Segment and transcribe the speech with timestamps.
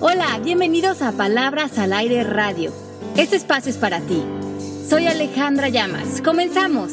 [0.00, 2.72] Hola, bienvenidos a Palabras al Aire Radio.
[3.16, 4.22] Este espacio es para ti.
[4.88, 6.22] Soy Alejandra Llamas.
[6.22, 6.92] Comenzamos.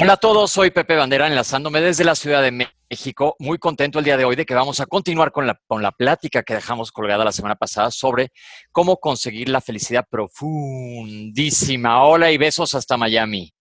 [0.00, 3.36] Hola a todos, soy Pepe Bandera enlazándome desde la Ciudad de México.
[3.38, 5.92] Muy contento el día de hoy de que vamos a continuar con la, con la
[5.92, 8.32] plática que dejamos colgada la semana pasada sobre
[8.72, 12.02] cómo conseguir la felicidad profundísima.
[12.02, 13.54] Hola y besos hasta Miami.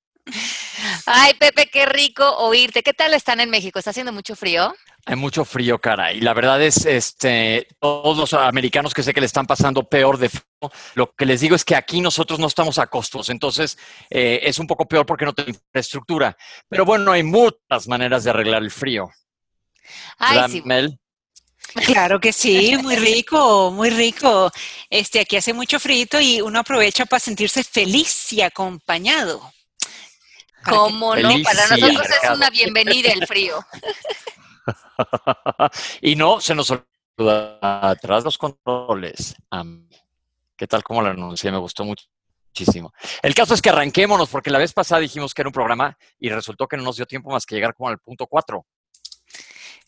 [1.06, 2.82] Ay, Pepe, qué rico oírte.
[2.82, 3.78] ¿Qué tal están en México?
[3.78, 4.74] ¿Está haciendo mucho frío?
[5.10, 6.12] Hay mucho frío, cara.
[6.12, 10.18] Y la verdad es, este, todos los americanos que sé que le están pasando peor
[10.18, 13.30] de frío, lo que les digo es que aquí nosotros no estamos a costos.
[13.30, 13.78] Entonces,
[14.10, 16.36] eh, es un poco peor porque no tenemos infraestructura.
[16.68, 19.10] Pero bueno, hay muchas maneras de arreglar el frío.
[20.18, 20.62] Ay, sí.
[20.66, 21.00] Mel?
[21.86, 24.52] Claro que sí, muy rico, muy rico.
[24.90, 29.54] Este, aquí hace mucho frío y uno aprovecha para sentirse feliz y acompañado.
[30.66, 31.30] ¿Cómo no?
[31.44, 33.66] Para nosotros es una bienvenida el frío.
[36.02, 39.36] y no se nos olvida atrás los controles.
[40.56, 41.52] ¿Qué tal como lo anuncié?
[41.52, 42.94] Me gustó muchísimo.
[43.22, 46.30] El caso es que arranquémonos, porque la vez pasada dijimos que era un programa y
[46.30, 48.66] resultó que no nos dio tiempo más que llegar como al punto 4.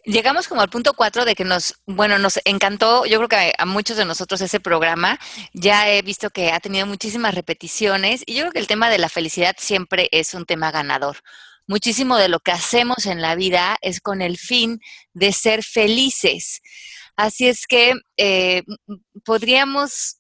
[0.06, 3.66] Llegamos como al punto cuatro de que nos, bueno, nos encantó, yo creo que a
[3.66, 5.20] muchos de nosotros ese programa,
[5.54, 8.98] ya he visto que ha tenido muchísimas repeticiones y yo creo que el tema de
[8.98, 11.18] la felicidad siempre es un tema ganador.
[11.70, 14.80] Muchísimo de lo que hacemos en la vida es con el fin
[15.14, 16.62] de ser felices.
[17.16, 18.64] Así es que eh,
[19.24, 20.18] podríamos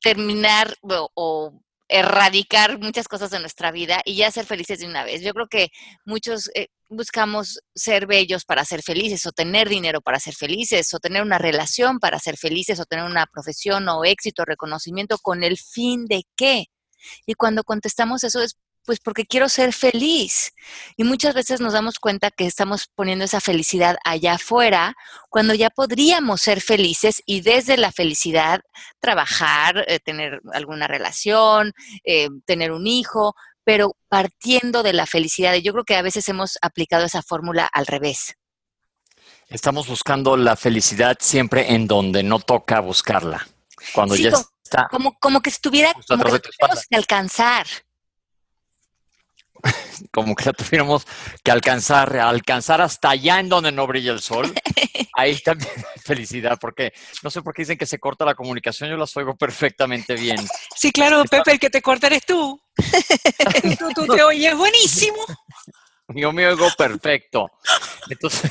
[0.00, 5.02] terminar o, o erradicar muchas cosas de nuestra vida y ya ser felices de una
[5.02, 5.22] vez.
[5.22, 5.70] Yo creo que
[6.04, 11.00] muchos eh, buscamos ser bellos para ser felices o tener dinero para ser felices o
[11.00, 15.58] tener una relación para ser felices o tener una profesión o éxito, reconocimiento con el
[15.58, 16.66] fin de qué.
[17.26, 20.52] Y cuando contestamos eso es pues porque quiero ser feliz.
[20.96, 24.94] Y muchas veces nos damos cuenta que estamos poniendo esa felicidad allá afuera
[25.28, 28.60] cuando ya podríamos ser felices y desde la felicidad
[29.00, 31.72] trabajar, eh, tener alguna relación,
[32.04, 33.34] eh, tener un hijo,
[33.64, 35.54] pero partiendo de la felicidad.
[35.54, 38.34] Y yo creo que a veces hemos aplicado esa fórmula al revés.
[39.48, 43.46] Estamos buscando la felicidad siempre en donde no toca buscarla.
[43.94, 44.88] Cuando Sí, ya como- está.
[44.90, 47.66] Como, como que estuviera, como que alcanzar.
[50.10, 51.06] como que la tuviéramos
[51.42, 54.52] que alcanzar, alcanzar hasta allá en donde no brilla el sol.
[55.14, 56.92] Ahí también hay felicidad, porque
[57.22, 60.38] no sé por qué dicen que se corta la comunicación, yo las oigo perfectamente bien.
[60.74, 62.60] Sí, claro, Pepe, el que te corta eres tú.
[63.78, 65.18] tú, tú te oyes buenísimo.
[66.08, 67.50] Yo me oigo perfecto.
[68.08, 68.50] Entonces,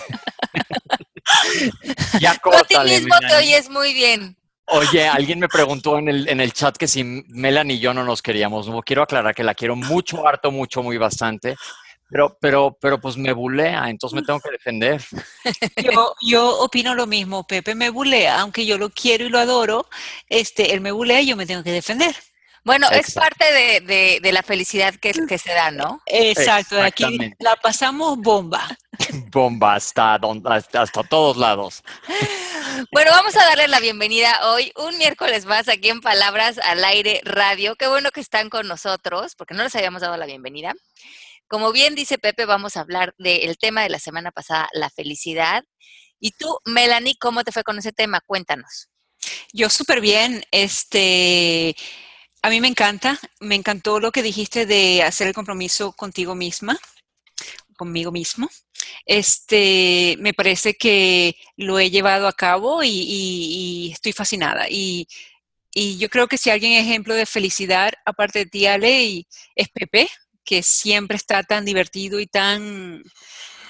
[2.19, 4.37] ya Tú a ti córtale, mismo te oyes muy bien.
[4.73, 8.03] Oye, alguien me preguntó en el, en el chat que si Melanie y yo no
[8.03, 8.69] nos queríamos.
[8.85, 11.55] Quiero aclarar que la quiero mucho, harto, mucho, muy bastante.
[12.09, 15.01] Pero, pero, pero pues me bulea, entonces me tengo que defender.
[15.77, 19.87] Yo, yo opino lo mismo, Pepe me bulea, aunque yo lo quiero y lo adoro,
[20.27, 22.13] este, él me bulea y yo me tengo que defender.
[22.63, 26.01] Bueno, es parte de, de- de la felicidad que, que se da, ¿no?
[26.05, 28.67] Exacto, aquí la pasamos bomba.
[29.31, 31.81] Bomba hasta, hasta, hasta todos lados.
[32.91, 37.19] Bueno, vamos a darle la bienvenida hoy, un miércoles más, aquí en Palabras al Aire
[37.23, 37.75] Radio.
[37.75, 40.73] Qué bueno que están con nosotros, porque no les habíamos dado la bienvenida.
[41.47, 45.63] Como bien dice Pepe, vamos a hablar del tema de la semana pasada, la felicidad.
[46.19, 48.21] Y tú, Melanie, ¿cómo te fue con ese tema?
[48.21, 48.89] Cuéntanos.
[49.51, 51.75] Yo súper bien, este,
[52.41, 56.79] a mí me encanta, me encantó lo que dijiste de hacer el compromiso contigo misma,
[57.77, 58.49] conmigo mismo.
[59.05, 64.67] Este, me parece que lo he llevado a cabo y, estoy fascinada.
[64.69, 65.07] Y,
[65.99, 69.25] yo creo que si alguien es ejemplo de felicidad, aparte de ti, Ale,
[69.55, 70.09] es Pepe,
[70.43, 73.03] que siempre está tan divertido y tan,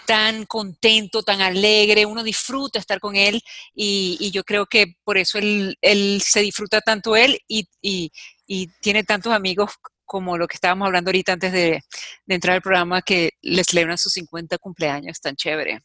[0.06, 3.42] tan contento, tan alegre, uno disfruta estar con él
[3.76, 8.12] y, y yo creo que por eso él, él se disfruta tanto él y, y-
[8.54, 9.72] y tiene tantos amigos
[10.04, 11.82] como lo que estábamos hablando ahorita antes de,
[12.26, 15.80] de entrar al programa que le celebran sus 50 cumpleaños, tan chévere.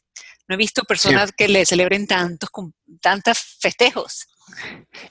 [0.49, 2.49] No he visto personas que le celebren tantos,
[2.99, 4.25] tantos festejos.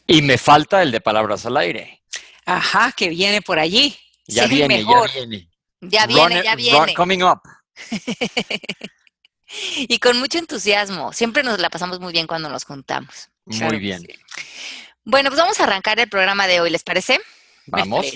[0.06, 2.02] Y me falta el de palabras al aire.
[2.44, 3.96] Ajá, que viene por allí.
[4.26, 5.48] Ya Sí, viene, ya viene.
[5.80, 6.94] Ya viene, Run- ya run- viene.
[6.94, 7.40] coming up.
[9.88, 11.12] Y con mucho entusiasmo.
[11.12, 13.28] Siempre nos la pasamos muy bien cuando nos juntamos.
[13.44, 14.00] Muy Claro bien.
[14.00, 14.08] sí.
[15.04, 17.20] Bueno, pues vamos a arrancar el programa de hoy, ¿les parece?
[17.66, 18.06] Vamos.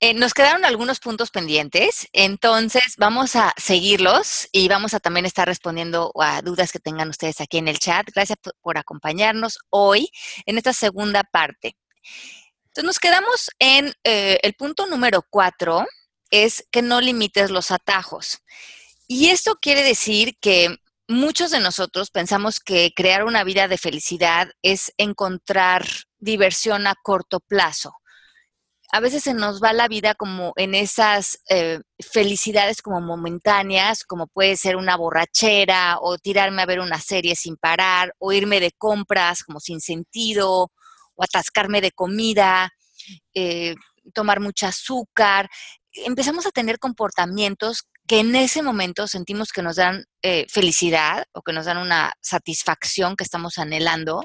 [0.00, 5.46] Eh, nos quedaron algunos puntos pendientes, entonces vamos a seguirlos y vamos a también estar
[5.46, 8.08] respondiendo a dudas que tengan ustedes aquí en el chat.
[8.12, 10.10] Gracias por, por acompañarnos hoy
[10.44, 11.76] en esta segunda parte.
[12.72, 15.86] Entonces nos quedamos en eh, el punto número cuatro,
[16.30, 18.38] es que no limites los atajos.
[19.06, 24.50] Y esto quiere decir que muchos de nosotros pensamos que crear una vida de felicidad
[24.62, 25.86] es encontrar
[26.18, 27.94] diversión a corto plazo.
[28.94, 34.26] A veces se nos va la vida como en esas eh, felicidades como momentáneas, como
[34.26, 38.70] puede ser una borrachera o tirarme a ver una serie sin parar o irme de
[38.72, 40.70] compras como sin sentido
[41.14, 42.70] o atascarme de comida,
[43.32, 43.76] eh,
[44.12, 45.48] tomar mucho azúcar.
[45.94, 51.40] Empezamos a tener comportamientos que en ese momento sentimos que nos dan eh, felicidad o
[51.40, 54.22] que nos dan una satisfacción que estamos anhelando,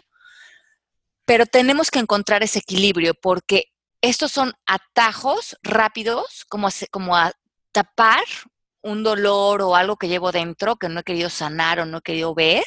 [1.24, 3.70] pero tenemos que encontrar ese equilibrio porque
[4.02, 7.32] estos son atajos rápidos, como, como a
[7.72, 8.24] tapar
[8.82, 12.02] un dolor o algo que llevo dentro que no he querido sanar o no he
[12.02, 12.64] querido ver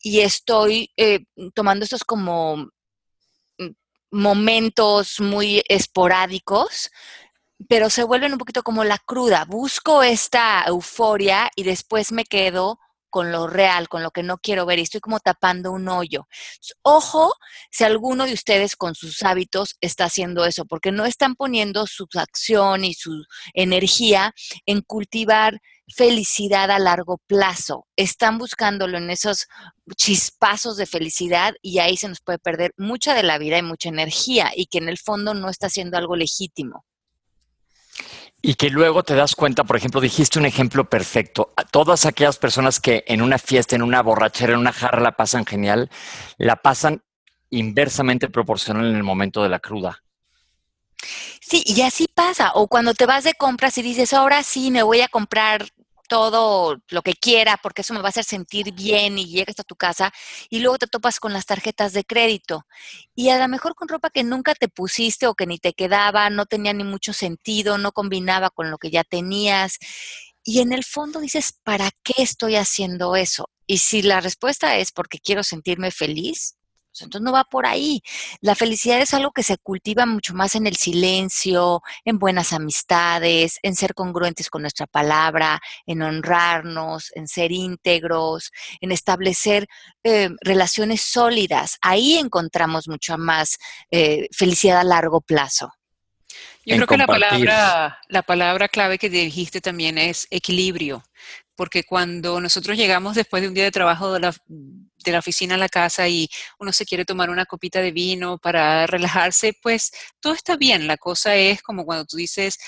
[0.00, 1.24] y estoy eh,
[1.54, 2.56] tomando estos como
[3.58, 3.70] mm,
[4.10, 6.90] momentos muy esporádicos
[7.68, 9.44] pero se vuelven un poquito como la cruda.
[9.44, 12.78] Busco esta euforia y después me quedo
[13.10, 16.26] con lo real, con lo que no quiero ver y estoy como tapando un hoyo.
[16.82, 17.34] Ojo
[17.70, 22.06] si alguno de ustedes con sus hábitos está haciendo eso, porque no están poniendo su
[22.14, 23.24] acción y su
[23.54, 24.34] energía
[24.66, 25.60] en cultivar
[25.94, 27.86] felicidad a largo plazo.
[27.96, 29.46] Están buscándolo en esos
[29.96, 33.88] chispazos de felicidad y ahí se nos puede perder mucha de la vida y mucha
[33.88, 36.84] energía y que en el fondo no está haciendo algo legítimo.
[38.46, 41.52] Y que luego te das cuenta, por ejemplo, dijiste un ejemplo perfecto.
[41.56, 45.16] A todas aquellas personas que en una fiesta, en una borrachera, en una jarra la
[45.16, 45.90] pasan genial,
[46.38, 47.02] la pasan
[47.50, 50.04] inversamente proporcional en el momento de la cruda.
[51.40, 52.52] Sí, y así pasa.
[52.54, 55.66] O cuando te vas de compras y dices, ahora sí me voy a comprar
[56.08, 59.64] todo lo que quiera porque eso me va a hacer sentir bien y llegas a
[59.64, 60.12] tu casa
[60.50, 62.66] y luego te topas con las tarjetas de crédito.
[63.14, 66.30] Y a lo mejor con ropa que nunca te pusiste o que ni te quedaba,
[66.30, 69.78] no tenía ni mucho sentido, no combinaba con lo que ya tenías.
[70.44, 73.50] Y en el fondo dices, ¿para qué estoy haciendo eso?
[73.66, 76.56] Y si la respuesta es porque quiero sentirme feliz,
[77.04, 78.02] entonces no va por ahí.
[78.40, 83.58] La felicidad es algo que se cultiva mucho más en el silencio, en buenas amistades,
[83.62, 88.50] en ser congruentes con nuestra palabra, en honrarnos, en ser íntegros,
[88.80, 89.66] en establecer
[90.02, 91.78] eh, relaciones sólidas.
[91.80, 93.58] Ahí encontramos mucho más
[93.90, 95.72] eh, felicidad a largo plazo.
[96.64, 101.04] Yo creo que la palabra, la palabra clave que dijiste también es equilibrio,
[101.56, 105.54] porque cuando nosotros llegamos después de un día de trabajo de la, de la oficina
[105.54, 109.90] a la casa y uno se quiere tomar una copita de vino para relajarse, pues
[110.20, 110.86] todo está bien.
[110.86, 112.58] La cosa es como cuando tú dices,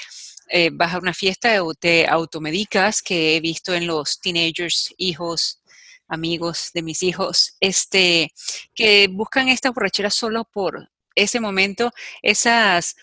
[0.48, 5.60] eh, vas a una fiesta o te automedicas, que he visto en los teenagers, hijos,
[6.08, 8.32] amigos de mis hijos, este,
[8.74, 11.92] que buscan esta borrachera solo por ese momento,
[12.22, 12.96] esas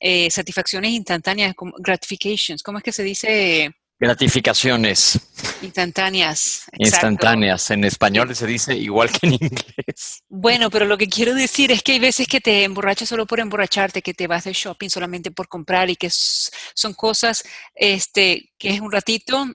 [0.00, 3.74] eh, satisfacciones instantáneas, como gratifications, ¿cómo es que se dice?
[4.00, 5.20] Gratificaciones.
[5.60, 6.64] Instantáneas.
[6.78, 7.70] Instantáneas.
[7.70, 10.24] En español se dice igual que en inglés.
[10.26, 13.40] Bueno, pero lo que quiero decir es que hay veces que te emborrachas solo por
[13.40, 17.44] emborracharte, que te vas de shopping solamente por comprar y que son cosas
[17.74, 19.46] este, que es un ratito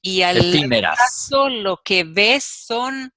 [0.00, 3.12] y al caso lo que ves son,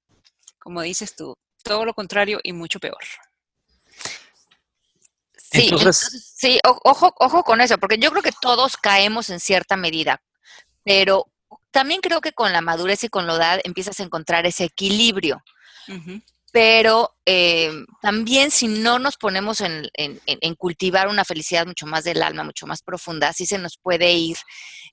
[0.60, 1.34] como dices tú,
[1.64, 3.02] todo lo contrario y mucho peor.
[5.36, 5.68] Sí,
[6.36, 10.22] sí, ojo, ojo con eso, porque yo creo que todos caemos en cierta medida
[10.86, 11.26] pero
[11.72, 15.42] también creo que con la madurez y con la edad empiezas a encontrar ese equilibrio.
[16.52, 19.90] Pero eh, también si no nos ponemos en,
[20.56, 24.36] cultivar una felicidad mucho más del alma, mucho más profunda, sí se nos puede ir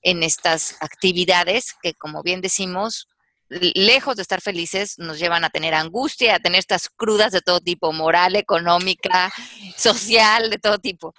[0.02, 3.08] en estas actividades que, como bien decimos,
[3.48, 7.60] lejos de estar felices, nos llevan a tener angustia, a tener estas crudas de todo
[7.60, 9.32] tipo, moral, económica,
[9.76, 11.14] social, de todo tipo.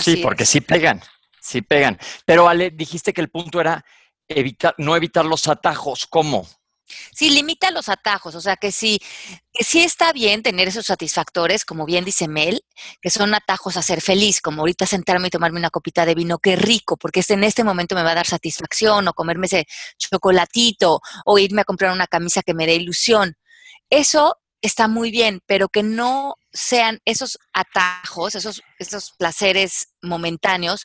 [0.00, 1.00] sí, porque sí pegan.
[1.46, 1.98] Sí pegan.
[2.24, 3.84] Pero Ale, dijiste que el punto era
[4.26, 6.06] evitar, no evitar los atajos.
[6.06, 6.46] ¿Cómo?
[7.12, 9.00] Sí, limita los atajos, o sea que sí,
[9.52, 12.64] que sí está bien tener esos satisfactores, como bien dice Mel,
[13.00, 16.38] que son atajos a ser feliz, como ahorita sentarme y tomarme una copita de vino,
[16.38, 19.66] qué rico, porque en este momento me va a dar satisfacción, o comerme ese
[19.98, 23.34] chocolatito, o irme a comprar una camisa que me dé ilusión.
[23.90, 30.84] Eso está muy bien, pero que no sean esos atajos, esos, esos placeres momentáneos,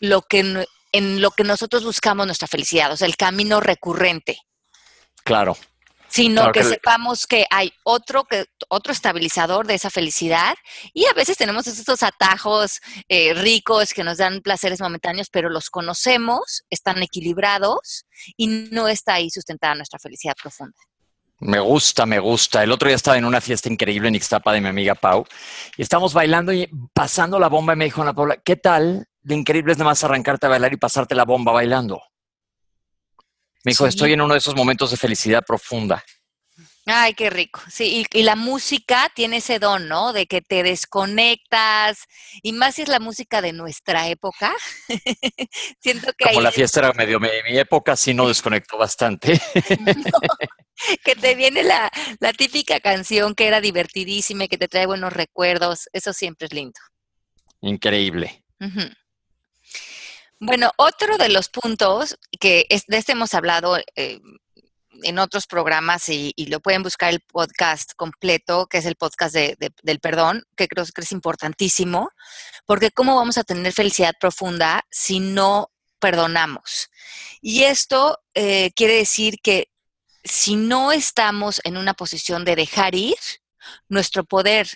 [0.00, 4.38] lo que, en lo que nosotros buscamos nuestra felicidad, o sea, el camino recurrente.
[5.24, 5.56] Claro.
[6.08, 10.54] Sino que, sepamos que hay otro, que, otro estabilizador de esa felicidad
[10.92, 15.70] y a veces tenemos estos atajos eh, ricos que nos dan placeres momentáneos, pero los
[15.70, 20.78] conocemos, están equilibrados y no está ahí sustentada nuestra felicidad profunda.
[21.40, 22.62] Me gusta, me gusta.
[22.62, 25.26] El otro día estaba en una fiesta increíble en Ixtapa de mi amiga Pau
[25.76, 29.34] y estamos bailando y pasando la bomba y me dijo Ana Paula, ¿qué tal de
[29.34, 32.00] increíble es nada más arrancarte a bailar y pasarte la bomba bailando.
[33.64, 36.04] Me dijo, estoy en uno de esos momentos de felicidad profunda.
[36.86, 37.62] Ay, qué rico.
[37.70, 40.12] Sí, y, la música tiene ese don, ¿no?
[40.12, 42.04] De que te desconectas,
[42.42, 44.54] y más si es la música de nuestra época.
[45.80, 49.40] Siento que Como la fiesta era medio mi, mi época, sí no desconectó bastante.
[51.04, 51.90] que te viene la,
[52.36, 55.88] típica canción que era divertidísima y que te trae buenos recuerdos.
[55.92, 56.80] Eso siempre es lindo.
[57.62, 58.44] Increíble.
[60.46, 64.20] Bueno, otro de los puntos que de este hemos hablado eh,
[65.02, 70.00] en otros programas y, lo pueden buscar el podcast completo, que es el podcast del
[70.00, 72.10] perdón, que creo que es importantísimo,
[72.66, 76.90] porque ¿cómo vamos a tener felicidad profunda si no perdonamos?
[77.40, 79.70] Y esto eh, quiere decir que
[80.24, 83.16] si no estamos en una posición de dejar ir,
[83.88, 84.68] nuestro poder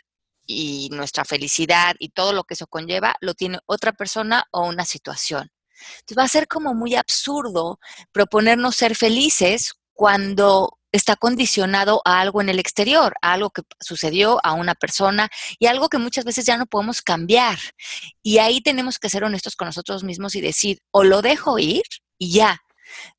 [0.46, 4.86] y nuestra felicidad y todo lo que eso conlleva lo tiene otra persona o una
[4.86, 5.50] situación.
[6.00, 7.78] Entonces va a ser como muy absurdo
[8.12, 14.38] proponernos ser felices cuando está condicionado a algo en el exterior, a algo que sucedió
[14.42, 17.58] a una persona y algo que muchas veces ya no podemos cambiar.
[18.22, 21.82] Y ahí tenemos que ser honestos con nosotros mismos y decir, o lo dejo ir
[22.18, 22.60] y ya,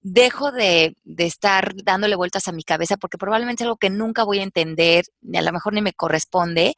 [0.02, 4.24] dejo de, de, estar dándole vueltas a mi cabeza porque probablemente es algo que nunca
[4.24, 6.76] voy a entender, ni a lo mejor ni me corresponde,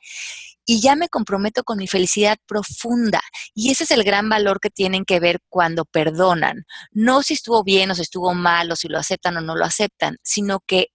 [0.65, 3.22] y ya me comprometo con mi felicidad profunda.
[3.53, 6.65] Y ese es el gran valor que tienen que ver cuando perdonan.
[6.91, 9.65] No si estuvo bien o si estuvo mal o si lo aceptan o no lo
[9.65, 10.88] aceptan, sino que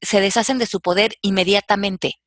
[0.00, 2.20] se deshacen de su poder inmediatamente.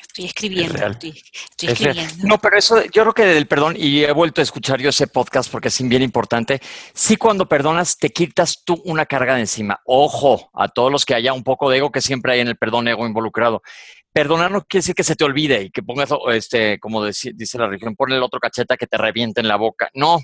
[0.00, 1.22] Estoy escribiendo, estoy,
[1.60, 2.26] escribiendo.
[2.26, 5.06] No, pero eso, yo creo que del perdón, y he vuelto a escuchar yo ese
[5.06, 6.60] podcast porque es bien importante,
[6.92, 9.80] sí cuando perdonas te quitas tú una carga de encima.
[9.84, 12.56] Ojo a todos los que haya un poco de ego, que siempre hay en el
[12.56, 13.62] perdón ego involucrado.
[14.12, 17.66] Perdonar no quiere decir que se te olvide y que pongas, este, como dice, la
[17.66, 19.90] religión, ponle el otro cacheta que te reviente en la boca.
[19.94, 20.18] No,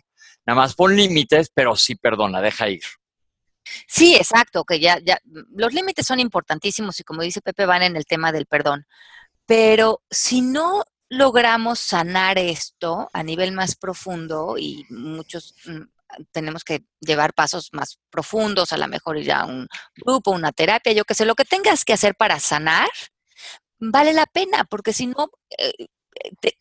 [0.46, 2.82] nada más pon límites, pero sí perdona, deja ir.
[3.86, 7.96] Sí, exacto, que ya, ya, los límites son importantísimos y como dice Pepe van en
[7.96, 8.86] el tema del perdón.
[9.46, 15.82] Pero si no logramos sanar esto a nivel más profundo y muchos mm,
[16.32, 20.92] tenemos que llevar pasos más profundos, a lo mejor ir a un grupo, una terapia,
[20.92, 22.88] yo que sé, lo que tengas que hacer para sanar,
[23.90, 25.86] vale la pena, porque si no, eh,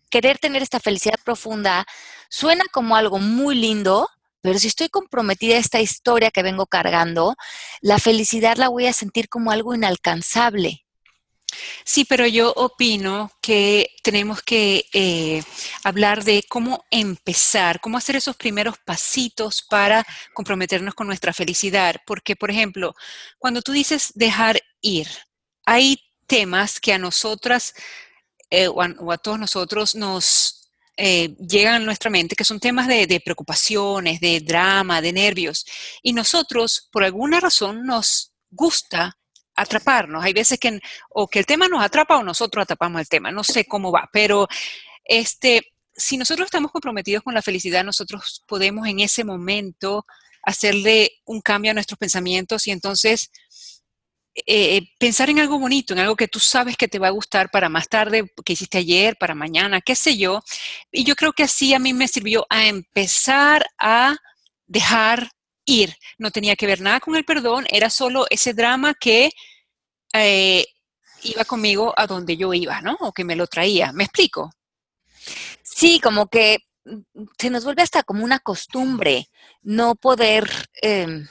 [0.10, 1.86] querer tener esta felicidad profunda
[2.30, 4.08] suena como algo muy lindo,
[4.42, 7.36] pero si estoy comprometida a esta historia que vengo cargando,
[7.82, 10.84] la felicidad la voy a sentir como algo inalcanzable.
[11.84, 15.44] Sí, pero yo opino que tenemos que eh,
[15.84, 21.98] hablar de cómo empezar, cómo hacer esos primeros pasitos para comprometernos con nuestra felicidad.
[22.06, 22.96] Porque, por ejemplo,
[23.38, 25.08] cuando tú dices dejar ir,
[25.65, 26.00] hay
[26.34, 27.75] temas que a nosotras
[28.50, 33.06] eh, o, a, todos nosotros nos eh, llegan a nuestra mente, que son temas de,
[33.06, 35.63] de preocupaciones, de drama, de nervios.
[36.02, 39.16] Y nosotros, por alguna razón, nos gusta
[39.56, 40.24] atraparnos.
[40.24, 40.80] Hay veces que
[41.12, 43.32] o que el tema nos atrapa o nosotros atrapamos el tema.
[43.32, 44.48] No sé cómo va, pero
[45.06, 50.08] este, si nosotros estamos comprometidos con la felicidad, nosotros podemos en ese momento
[50.42, 53.30] hacerle un cambio a nuestros pensamientos y entonces
[54.36, 57.52] eh, pensar en algo bonito, en algo que tú sabes que te va a gustar
[57.52, 60.42] para más tarde, que hiciste ayer, para mañana, qué sé yo.
[60.92, 64.16] Y yo creo que así a mí me sirvió a empezar a
[64.66, 65.30] dejar
[65.66, 65.96] ir.
[66.18, 69.32] No tenía que ver nada con el perdón, era solo ese drama que
[70.13, 70.66] eh,
[71.24, 72.98] iba conmigo a donde yo iba, ¿no?
[73.02, 73.92] O que me lo traía.
[73.94, 74.52] ¿Me explico?
[75.62, 79.30] Sí, como que mm, se nos vuelve hasta como una costumbre
[79.62, 80.50] no poder...
[80.82, 81.28] Em,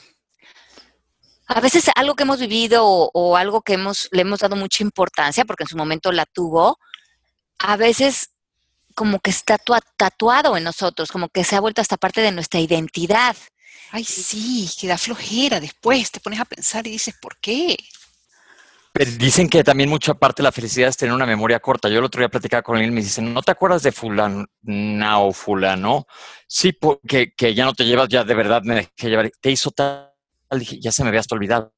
[1.55, 5.45] a veces algo que hemos vivido o, algo que hemos, le hemos dado mucha importancia,
[5.45, 6.79] porque en su momento la tuvo,
[7.59, 8.31] a veces
[8.95, 12.61] como que está tatuado en nosotros, como que se ha vuelto hasta parte de nuestra
[12.61, 13.37] identidad.
[13.91, 17.77] Ay, sí, que da flojera después, te pones a pensar y dices, ¿por qué?
[19.19, 21.89] dicen que también mucha parte de la felicidad es tener una memoria corta.
[21.89, 24.45] Yo el otro día platicaba con él y me dice, ¿no te acuerdas de fulano
[25.19, 26.07] o fulano?
[26.47, 29.31] Sí, porque que ya no te llevas, ya de verdad me dejé llevar.
[29.41, 30.12] Te hizo tal,
[30.61, 31.73] dije, ya se me había hasta olvidado.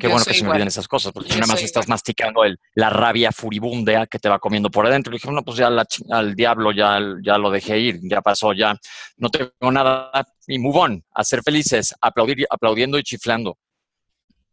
[0.00, 2.88] Qué bueno que se me olviden esas cosas, porque nada más estás masticando el, la
[2.88, 5.10] rabia furibunda que te va comiendo por adentro.
[5.10, 5.68] Le dije, no, pues ya
[6.10, 8.74] al diablo ya, ya lo dejé ir, ya pasó, ya
[9.18, 10.10] no tengo nada.
[10.46, 13.58] Y move on, a ser felices, aplaudir, aplaudiendo y chiflando.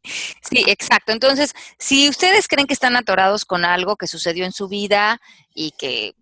[0.04, 1.14] Sí, exacto.
[1.14, 5.22] Entonces, si ustedes creen que están atorados con algo que sucedió en su vida
[5.56, 6.14] y que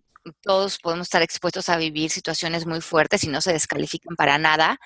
[0.44, 4.80] todos podemos estar expuestos a vivir situaciones muy fuertes y no se descalifican para nada,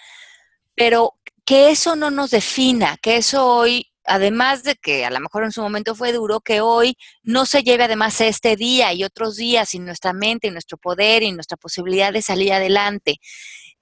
[0.76, 1.14] pero
[1.46, 5.52] que eso no nos defina, que eso hoy, además de que a lo mejor en
[5.52, 9.74] su momento fue duro, que hoy no se lleve además este día y otros días
[9.76, 13.20] y nuestra mente y nuestro poder y nuestra posibilidad de salir adelante.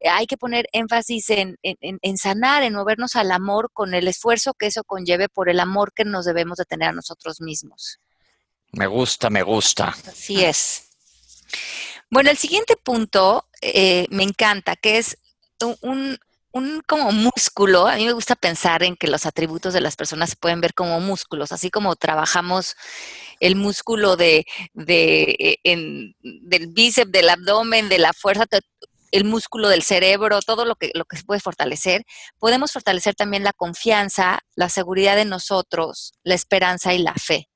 [0.05, 4.67] hay que poner énfasis en, en, sanar, en movernos al amor con el esfuerzo que
[4.67, 7.99] eso conlleve por el amor que nos debemos de tener a nosotros mismos.
[8.73, 9.95] Me gusta, me gusta.
[10.07, 10.89] Así es.
[12.09, 15.17] Bueno, el siguiente punto eh, me encanta, que es
[15.81, 16.19] un,
[16.53, 17.87] un como músculo.
[17.87, 20.73] A mí me gusta pensar en que los atributos de las personas se pueden ver
[20.73, 22.75] como músculos, así como trabajamos
[23.39, 28.45] el músculo de, de eh, del bíceps, del abdomen, de la fuerza,
[29.11, 32.05] el músculo del cerebro, todo lo que, lo que se puede fortalecer.
[32.39, 37.49] Podemos fortalecer también la confianza, la seguridad en nosotros, la esperanza y la fe.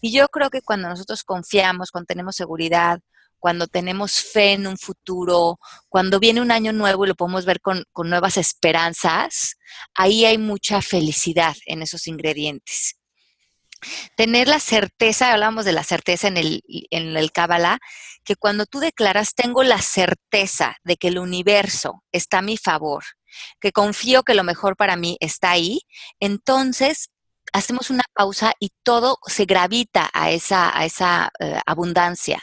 [0.00, 3.00] Y yo creo que cuando nosotros confiamos, cuando tenemos seguridad,
[3.38, 7.60] cuando tenemos fe en un futuro, cuando viene un año nuevo y lo podemos ver
[7.60, 9.56] con, nuevas esperanzas,
[9.94, 12.96] ahí hay mucha felicidad en esos ingredientes.
[14.16, 17.78] Tener la certeza, hablamos de la certeza en el, en el Kabbalah,
[18.24, 23.04] que cuando tú declaras, tengo la certeza de que el universo está a mi favor,
[23.60, 25.82] que confío que lo mejor para mí está ahí,
[26.18, 27.10] entonces
[27.52, 32.42] hacemos una pausa y todo se gravita a esa, a esa eh, abundancia.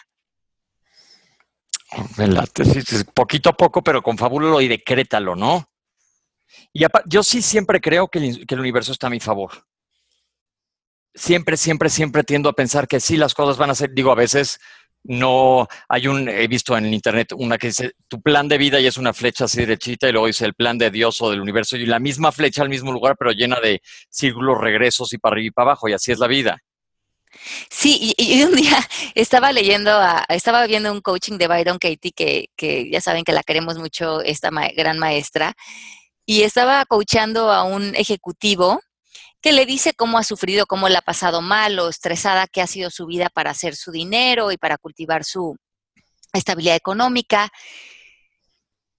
[3.14, 5.70] Poquito a poco, pero confabúlalo y decrétalo, ¿no?
[6.74, 9.52] Y yo sí siempre creo que el, universo está a mi favor.
[11.14, 14.16] Siempre, siempre, siempre tiendo a pensar que sí, las cosas van a ser, digo, a
[14.16, 14.60] veces
[15.04, 18.88] no hay un, he visto en internet una que dice, tu plan de vida y
[18.88, 21.78] es una flecha así derechita y luego dice el plan de Dios o del universo
[21.78, 25.48] y la misma flecha al mismo lugar, pero llena de círculos, regresos y para arriba
[25.48, 26.58] y para abajo y así es la vida.
[27.70, 28.78] Sí, y, un día
[29.16, 29.92] estaba leyendo,
[30.30, 34.22] estaba viendo un coaching de Byron Katie, que, que ya saben que la queremos mucho,
[34.22, 35.56] esta gran maestra,
[36.26, 38.82] y estaba coachando a un ejecutivo
[39.42, 42.68] que le dice cómo ha sufrido, cómo le ha pasado mal o estresada que ha
[42.68, 45.56] sido su vida para hacer su dinero y para cultivar su
[46.34, 47.52] estabilidad económica.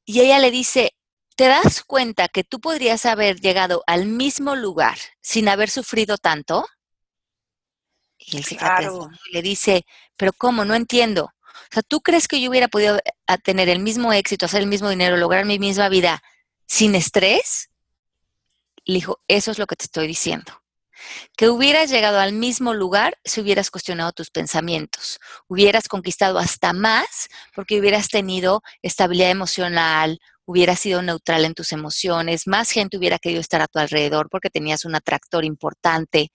[0.05, 0.93] Y ella le dice,
[1.35, 6.64] ¿te das cuenta que tú podrías haber llegado al mismo lugar sin haber sufrido tanto?
[8.18, 8.59] Y él se
[9.33, 9.85] le dice,
[10.16, 10.64] pero ¿cómo?
[10.64, 11.24] No entiendo.
[11.24, 14.68] O sea, ¿tú crees que yo hubiera podido eh, tener el mismo éxito, hacer el
[14.68, 16.22] mismo dinero, lograr mi misma vida
[16.66, 17.70] sin estrés?
[18.85, 20.62] Le dijo, eso es lo que te estoy diciendo.
[21.37, 27.29] Que hubieras llegado al mismo lugar si hubieras cuestionado tus pensamientos, hubieras conquistado hasta más
[27.55, 33.40] porque hubieras tenido estabilidad emocional, hubieras sido neutral en tus emociones, más gente hubiera querido
[33.40, 36.30] estar a tu alrededor porque tenías un atractor importante.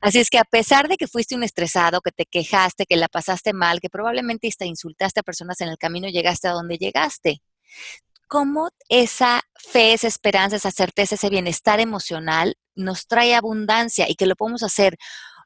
[0.00, 3.08] Así es que a pesar de que fuiste un estresado, que te quejaste, que la
[3.08, 7.40] pasaste mal, que probablemente hasta insultaste a personas en el camino, llegaste a donde llegaste.
[8.28, 14.26] ¿Cómo esa fe, esa esperanza, esa certeza, ese bienestar emocional nos trae abundancia y que
[14.26, 14.98] lo podemos hacer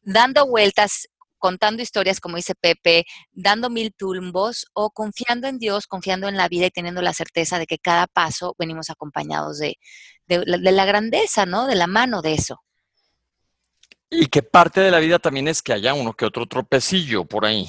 [0.02, 1.08] dando vueltas
[1.40, 6.48] contando historias, como dice Pepe, dando mil tumbos o confiando en Dios, confiando en la
[6.48, 9.76] vida y teniendo la certeza de que cada paso venimos acompañados de,
[10.28, 11.66] la grandeza, ¿no?
[11.66, 12.62] De la mano de eso.
[14.08, 17.44] Y que parte de la vida también es que haya uno que otro tropecillo por
[17.44, 17.68] ahí.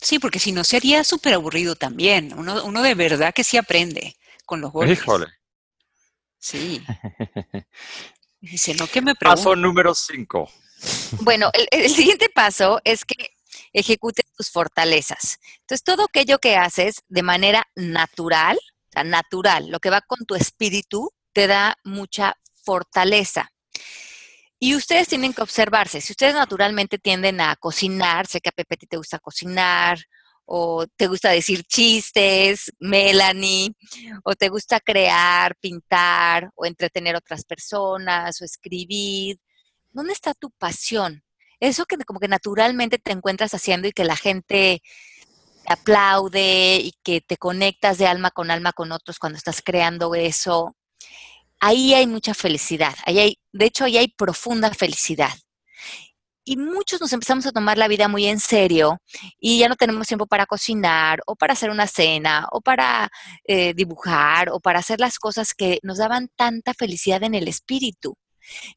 [0.00, 2.34] Sí, porque si no sería súper aburrido también.
[2.36, 4.98] Uno, uno de verdad que sí aprende con los golpes.
[4.98, 5.26] Híjole.
[6.38, 6.82] Sí.
[8.40, 10.50] Dice, no que me Paso número cinco.
[11.20, 13.30] Bueno, el, siguiente paso es que
[13.72, 15.38] ejecutes tus fortalezas.
[15.60, 20.24] Entonces, todo aquello que haces de manera natural, o sea, natural, lo que va con
[20.26, 23.50] tu espíritu, te da mucha fortaleza.
[24.58, 26.00] Y ustedes tienen que observarse.
[26.00, 29.98] Si ustedes naturalmente tienden a cocinar, sé que a Pepe te gusta cocinar,
[30.46, 33.72] o te gusta decir chistes, Melanie,
[34.24, 39.38] o te gusta crear, pintar, o entretener a otras personas, o escribir,
[39.94, 41.24] ¿dónde está tu pasión?
[41.60, 44.82] Eso que como que naturalmente te encuentras haciendo y que la gente
[45.64, 50.14] te aplaude y que te conectas de alma con alma con otros cuando estás creando
[50.14, 50.76] eso.
[51.60, 52.94] Ahí hay mucha felicidad.
[53.06, 55.32] Ahí hay, de hecho, ahí hay profunda felicidad.
[56.46, 58.98] Y muchos nos empezamos a tomar la vida muy en serio
[59.40, 63.10] y ya no tenemos tiempo para cocinar o para hacer una cena o para
[63.44, 68.18] eh, dibujar o para hacer las cosas que nos daban tanta felicidad en el espíritu.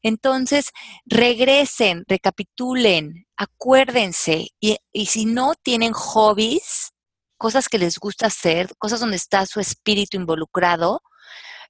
[0.02, 0.72] Entonces,
[1.06, 6.92] regresen, recapitulen, acuérdense y, si no tienen hobbies,
[7.36, 11.02] cosas que les gusta hacer, cosas donde está su espíritu involucrado,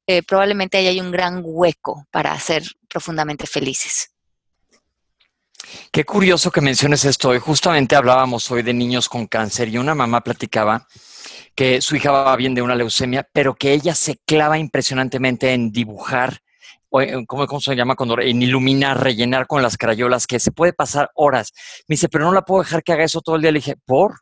[0.07, 4.11] eh, probablemente ahí hay un gran hueco para ser profundamente felices.
[5.93, 7.31] Qué curioso que menciones esto.
[7.31, 10.87] Hoy justamente hablábamos hoy de niños con cáncer y una mamá platicaba
[11.55, 15.73] que su hija va bien de una leucemia, pero que ella se clava impresionantemente en
[15.73, 16.41] dibujar
[17.01, 17.95] eh, ¿cómo, se llama?
[17.95, 21.53] Cuando, en iluminar, rellenar con las crayolas, que se puede pasar horas.
[21.87, 23.53] Me dice, pero no la puedo dejar que haga eso todo el día.
[23.53, 24.21] Le dije, ¿por?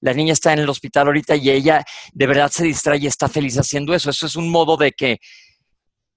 [0.00, 3.28] la niña está en el hospital ahorita y ella de verdad se distrae y está
[3.28, 4.10] feliz haciendo eso.
[4.10, 5.18] Eso es un modo de que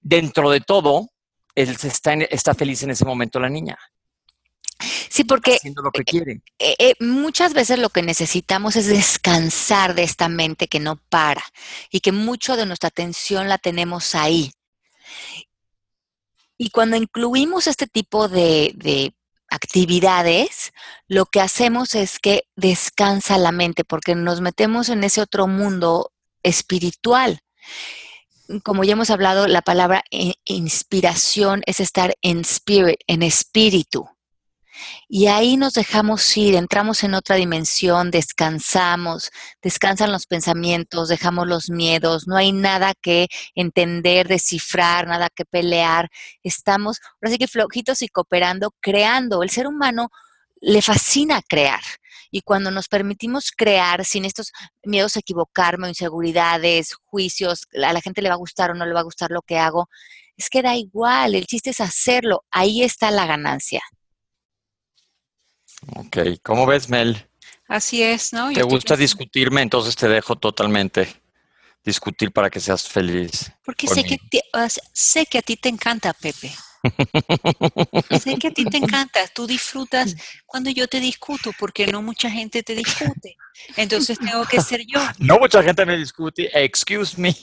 [0.00, 1.08] dentro de todo,
[1.54, 3.78] él está, está feliz en ese momento la niña.
[5.10, 6.40] Sí, porque haciendo lo que quiere.
[6.58, 11.42] Eh, eh, muchas veces lo que necesitamos es descansar de esta mente que no para
[11.90, 14.52] y que mucho de nuestra atención la tenemos ahí.
[16.62, 19.14] Y cuando incluimos este tipo de, de
[19.48, 20.74] actividades,
[21.08, 26.12] lo que hacemos es que descansa la mente porque nos metemos en ese otro mundo
[26.42, 27.40] espiritual.
[28.62, 30.04] Como ya hemos hablado, la palabra
[30.44, 34.10] inspiración es estar en spirit, en espíritu.
[35.08, 39.30] Y ahí nos dejamos ir, entramos en otra dimensión, descansamos,
[39.62, 46.08] descansan los pensamientos, dejamos los miedos, no hay nada que entender, descifrar, nada que pelear.
[46.42, 49.42] Estamos, ahora sí que flojitos y cooperando, creando.
[49.42, 50.10] El ser humano
[50.60, 51.80] le fascina crear.
[52.30, 54.52] Y cuando nos permitimos crear sin estos
[54.84, 58.94] miedos a equivocarme, inseguridades, juicios, a la gente le va a gustar o no le
[58.94, 59.88] va a gustar lo que hago,
[60.36, 63.82] es que da igual, el chiste es hacerlo, ahí está la ganancia.
[65.96, 67.26] Ok, ¿cómo ves, Mel?
[67.68, 68.52] Así es, ¿no?
[68.52, 69.62] ¿Te gusta discutirme?
[69.62, 71.08] Entonces te dejo totalmente
[71.84, 73.52] discutir para que seas feliz.
[73.64, 74.18] Porque sé que,
[74.92, 76.52] sé que a ti te encanta, Pepe.
[78.20, 79.26] sé que a ti te encanta.
[79.28, 80.16] Tú disfrutas
[80.46, 83.36] cuando yo te discuto, porque no mucha gente te discute.
[83.76, 85.00] Entonces tengo que ser yo.
[85.18, 86.50] No mucha gente me discute.
[86.52, 87.36] Excuse me.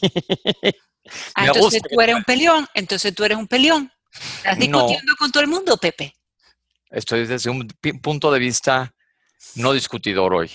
[1.35, 2.67] Ah, entonces tú eres un peleón.
[2.73, 3.91] Entonces tú eres un peleón.
[4.37, 6.13] Estás discutiendo con todo el mundo, Pepe.
[6.89, 7.67] Estoy desde un
[8.01, 8.93] punto de vista
[9.55, 10.51] no discutidor hoy.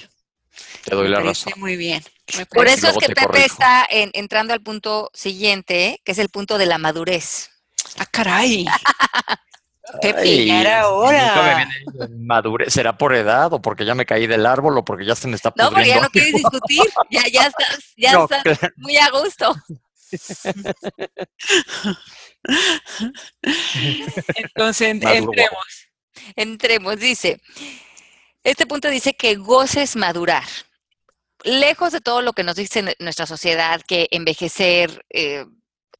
[0.84, 1.52] Te doy la razón.
[1.56, 2.02] Muy bien.
[2.50, 6.66] Por eso es que Pepe está entrando al punto siguiente, que es el punto de
[6.66, 7.50] la madurez.
[7.98, 8.66] ¡Ah, caray!
[10.00, 11.68] Pepe, ya era hora.
[12.10, 12.72] Madurez.
[12.72, 15.36] ¿Será por edad o porque ya me caí del árbol o porque ya se me
[15.36, 15.70] está pudriendo?
[15.70, 16.80] No, porque ya no quieres discutir.
[17.10, 19.54] ya, ya estás, ya estás muy a gusto.
[24.36, 25.91] Entonces, entremos.
[26.36, 27.40] Entremos, dice.
[28.44, 30.44] Este punto dice que goces madurar.
[31.44, 35.44] Lejos de todo lo que nos dice nuestra sociedad, que envejecer eh,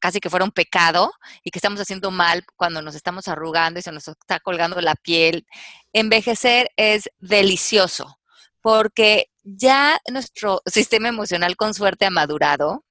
[0.01, 1.13] casi que fuera un pecado
[1.45, 4.97] y que estamos haciendo mal cuando nos estamos arrugando y se nos está colgando la
[4.97, 5.47] piel,
[5.93, 8.19] envejecer es delicioso
[8.61, 12.85] porque ya nuestro sistema emocional con suerte ha madurado.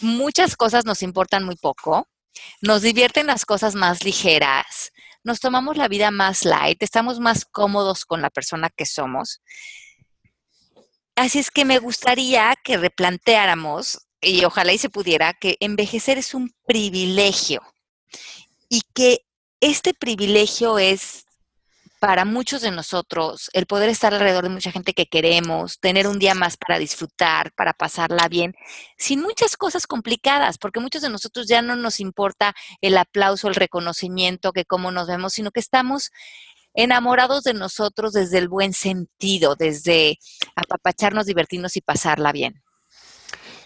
[0.00, 2.08] Muchas cosas nos importan muy poco.
[2.60, 4.92] Nos divierten las cosas más ligeras
[5.24, 9.42] nos tomamos la vida más light, estamos más cómodos con la persona que somos.
[11.16, 16.34] Así es que me gustaría que replanteáramos, y ojalá y se pudiera, que envejecer es
[16.34, 17.62] un privilegio
[18.68, 19.26] y que
[19.60, 21.23] este privilegio es
[22.06, 26.18] para muchos de nosotros el poder estar alrededor de mucha gente que queremos, tener un
[26.18, 28.54] día más para disfrutar, para pasarla bien,
[28.98, 33.54] sin muchas cosas complicadas, porque muchos de nosotros ya no nos importa el aplauso, el
[33.54, 36.10] reconocimiento, que cómo nos vemos, sino que estamos
[36.74, 40.18] enamorados de nosotros desde el buen sentido, desde
[40.56, 42.62] apapacharnos, divertirnos y pasarla bien.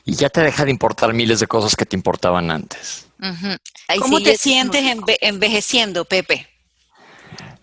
[0.05, 3.09] Y ya te deja de importar miles de cosas que te importaban antes.
[3.99, 4.85] ¿Cómo te sientes
[5.23, 6.49] envejeciendo, Pepe?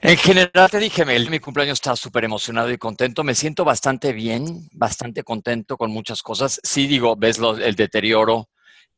[0.07, 3.23] En general te dije, Mel, mi cumpleaños está súper emocionado y contento.
[3.23, 6.59] Me siento bastante bien, bastante contento con muchas cosas.
[6.61, 8.47] Sí, digo, ves el deterioro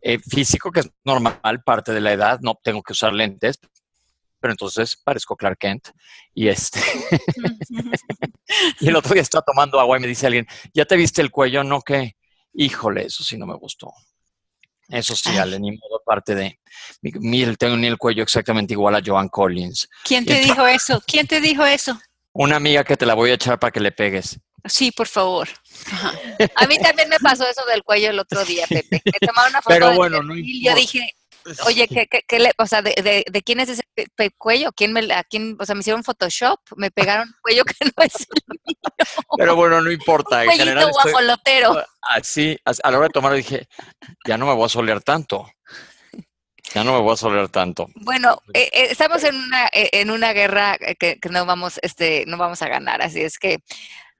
[0.01, 2.39] eh, físico, que es normal, parte de la edad.
[2.41, 3.57] No tengo que usar lentes,
[4.41, 5.87] pero entonces parezco Clark Kent.
[6.33, 6.81] Y este.
[8.81, 11.31] y el otro día está tomando agua y me dice alguien, ¿ya te viste el
[11.31, 11.63] cuello?
[11.63, 12.17] No, que,
[12.51, 13.93] híjole, eso sí no me gustó.
[14.89, 16.59] Eso sí, Ale, ni modo parte de.
[17.01, 19.89] Mira, tengo ni el cuello exactamente igual a Joan Collins.
[20.03, 21.01] ¿Quién te dijo eso?
[21.05, 21.99] ¿Quién te dijo eso?
[22.33, 24.39] Una amiga que te la voy a echar para que le pegues.
[24.65, 25.47] Sí, por favor.
[26.55, 29.01] A mí también me pasó eso del cuello el otro día, Pepe.
[29.05, 31.09] Me tomaron una foto Pero bueno, no y yo dije,
[31.65, 33.83] Oye, ¿qué, qué, le, o sea, de, de, quién es ese
[34.37, 34.71] cuello?
[34.73, 38.15] ¿Quién me, a quién, o sea, me hicieron Photoshop, me pegaron cuello que no es
[38.15, 39.17] el mío.
[39.37, 40.43] Pero bueno, no importa.
[40.43, 41.83] Un en general guajolotero.
[42.01, 43.67] Así, a la hora de tomar dije,
[44.25, 45.49] ya no me voy a solear tanto.
[46.73, 47.87] Ya no me voy a solear tanto.
[47.95, 52.25] Bueno, eh, eh, estamos en una, eh, en una guerra que, que, no vamos, este,
[52.27, 53.59] no vamos a ganar, así es que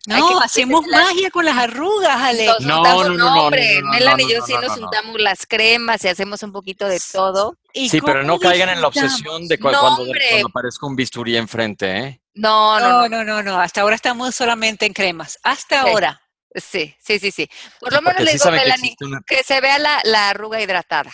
[0.08, 2.62] no, hacemos magia con las arrugas, Alex.
[2.62, 3.82] no, no, no, hombre.
[3.84, 7.58] Melanie y yo sí nos untamos las cremas y hacemos un poquito de todo.
[7.74, 12.22] sí, pero no caigan en la obsesión de cuando, cuando, aparezca un bisturí enfrente, ¿eh?
[12.36, 15.38] No, no, no, no, no, Hasta ahora estamos solamente en cremas.
[15.43, 16.22] Hasta ahora.
[16.56, 17.50] Sí, sí, sí, sí.
[17.80, 18.96] Por lo menos le digo, Melanie,
[19.28, 21.12] que, se vea la, la arruga hidratada.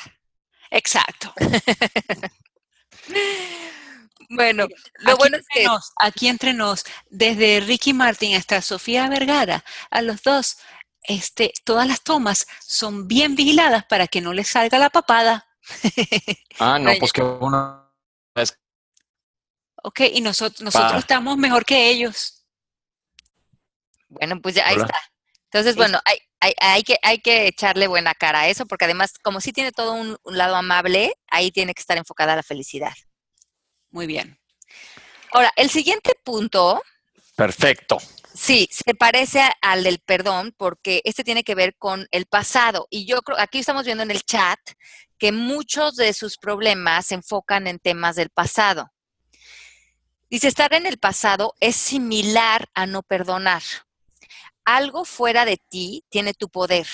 [0.69, 1.33] Exacto.
[4.35, 4.67] Bueno,
[4.99, 5.65] lo bueno es que...
[5.99, 10.57] aquí entre nos, desde Ricky Martin hasta Sofía Vergara, a los dos,
[11.03, 15.47] este, todas las tomas son bien vigiladas para que no les salga la papada.
[16.59, 17.91] Ah, no, pues que uno...
[19.85, 22.45] Ok, y nosotros, nosotros estamos mejor que ellos.
[24.07, 24.97] Bueno, pues ya ahí está.
[25.45, 26.17] Entonces, bueno, hay,
[26.59, 29.93] hay, que, hay que echarle buena cara a eso, porque además, como sí tiene todo
[29.93, 32.93] un, lado amable, ahí tiene que estar enfocada la felicidad.
[33.93, 34.37] Muy bien.
[35.31, 36.83] Ahora, el siguiente punto.
[37.37, 37.97] Perfecto.
[38.33, 42.87] Sí, se parece al del perdón porque este tiene que ver con el pasado.
[42.89, 44.59] Y yo creo, aquí estamos viendo en el chat
[45.17, 48.91] que muchos de sus problemas se enfocan en temas del pasado.
[50.29, 53.61] Dice, estar en el pasado es similar a no perdonar
[54.65, 56.87] algo fuera de ti tiene tu poder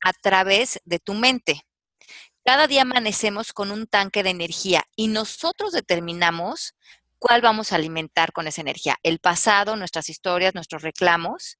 [0.00, 1.66] a través de tu mente.
[2.44, 6.74] Cada día amanecemos con un tanque de energía y nosotros determinamos
[7.18, 8.98] cuál vamos a alimentar con esa energía.
[9.02, 11.56] El pasado, nuestras historias, nuestros reclamos.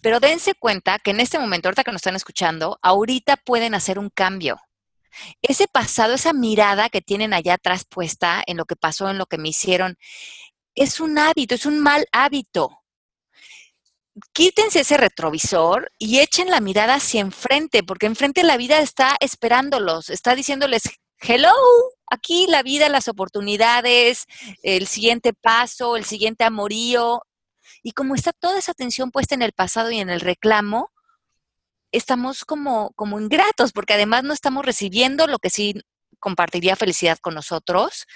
[0.00, 3.98] Pero dense cuenta que en este momento, ahorita que nos están escuchando, ahorita pueden hacer
[3.98, 4.58] un cambio.
[5.42, 9.26] Ese pasado, esa mirada que tienen allá atrás puesta en lo que pasó, en lo
[9.26, 9.98] que me hicieron,
[10.74, 12.77] es un hábito, es un mal hábito
[14.32, 20.10] quítense ese retrovisor y echen la mirada hacia enfrente, porque enfrente la vida está esperándolos,
[20.10, 20.82] está diciéndoles,
[21.20, 21.52] hello,
[22.10, 24.26] aquí la vida, las oportunidades,
[24.62, 27.22] el siguiente paso, el siguiente amorío.
[27.82, 30.90] Y como está toda esa atención puesta en el pasado y en el reclamo,
[31.92, 35.74] estamos como, como ingratos, porque además no estamos recibiendo lo que sí
[36.18, 38.06] compartiría felicidad con nosotros,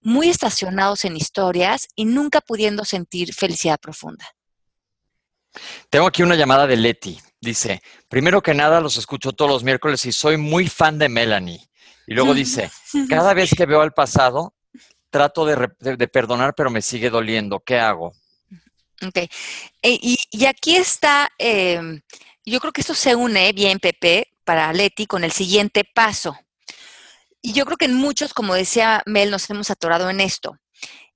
[0.00, 4.26] muy estacionados en historias y nunca pudiendo sentir felicidad profunda.
[5.90, 7.20] Tengo aquí una llamada de Leti.
[7.40, 11.68] Dice, primero que nada los escucho todos los miércoles y soy muy fan de Melanie.
[12.06, 12.70] Y luego dice,
[13.08, 14.54] cada vez que veo al pasado,
[15.10, 17.60] trato de, perdonar, pero me sigue doliendo.
[17.60, 18.12] ¿Qué hago?
[19.06, 19.16] Ok.
[19.16, 19.28] E,
[19.82, 22.00] y, aquí está, em,
[22.44, 26.38] yo creo que esto se une bien, Pepe, para Leti con el siguiente paso.
[27.42, 30.56] Y yo creo que en muchos, como decía Mel, nos hemos atorado en esto,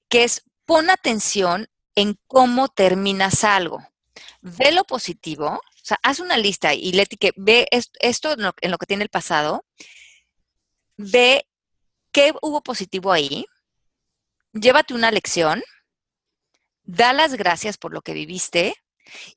[0.09, 3.79] que es pon atención en cómo terminas algo
[4.41, 8.79] ve lo positivo, o sea, haz una lista y Leti que ve esto en lo,
[8.79, 9.65] que tiene el pasado,
[10.97, 11.47] ve
[12.13, 13.47] qué hubo positivo ahí,
[14.53, 15.63] llévate una lección,
[16.83, 18.75] da las gracias por lo que viviste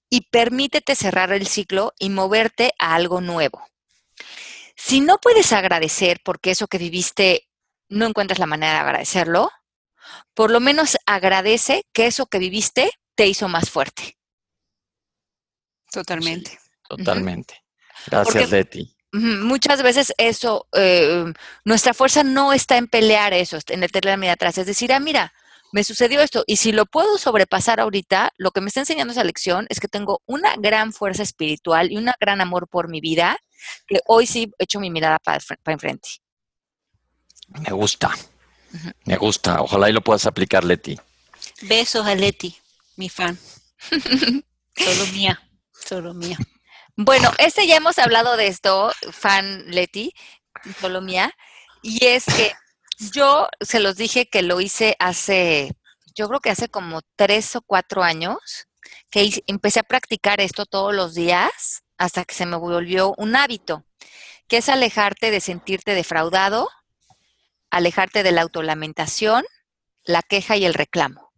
[0.10, 3.68] y permítete cerrar el ciclo y moverte a algo nuevo.
[4.76, 7.48] Si no puedes agradecer porque eso que viviste
[7.90, 9.52] no encuentras la manera de agradecerlo,
[10.34, 14.19] por lo menos agradece que eso que viviste te hizo más fuerte.
[15.92, 16.60] Totalmente.
[16.88, 17.64] totalmente.
[18.08, 18.96] Gracias, Leti.
[19.12, 21.34] Muchas veces eso, eh,
[21.66, 24.58] nuestra fuerza no está en pelear eso, en el tener la mirada atrás.
[24.60, 25.34] Es decir, ah, mira,
[25.72, 29.24] me sucedió esto y si lo puedo sobrepasar ahorita, lo que me está enseñando esa
[29.24, 33.38] lección es que tengo una gran fuerza espiritual y un gran amor por mi vida,
[33.88, 36.10] que hoy sí he hecho mi mirada para, enfrente.
[37.48, 38.12] Me gusta,
[39.06, 39.62] me gusta.
[39.62, 40.96] Ojalá y lo puedas aplicar, Leti.
[41.64, 42.56] Besos a Leti,
[42.96, 43.38] mi fan.
[43.90, 45.49] Solo mía.
[46.96, 50.14] Bueno, este ya hemos hablado de esto, fan Leti,
[50.82, 51.34] solo mía,
[51.82, 52.54] y es que
[53.14, 55.72] yo se los dije que lo hice hace,
[56.16, 58.68] yo creo que hace como tres o cuatro años,
[59.10, 63.86] que empecé a practicar esto todos los días hasta que se me volvió un hábito,
[64.48, 66.68] que es alejarte de sentirte defraudado,
[67.70, 69.46] alejarte de la autolamentación,
[70.04, 71.32] la queja y el reclamo.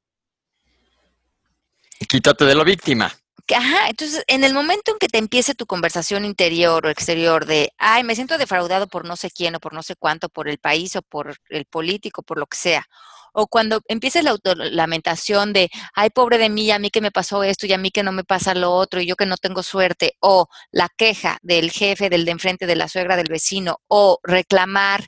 [2.07, 3.20] Quítate de la víctima.
[3.55, 7.71] Ajá, entonces en el momento en que te empiece tu conversación interior o exterior de,
[7.77, 10.57] ay, me siento defraudado por no sé quién o por no sé cuánto, por el
[10.57, 12.85] país o por el político, por lo que sea,
[13.33, 17.43] o cuando empieces la lamentación de, ay, pobre de mí, a mí que me pasó
[17.43, 19.63] esto y a mí que no me pasa lo otro y yo que no tengo
[19.63, 24.19] suerte, o la queja del jefe, del de enfrente, de la suegra, del vecino, o
[24.23, 25.07] reclamar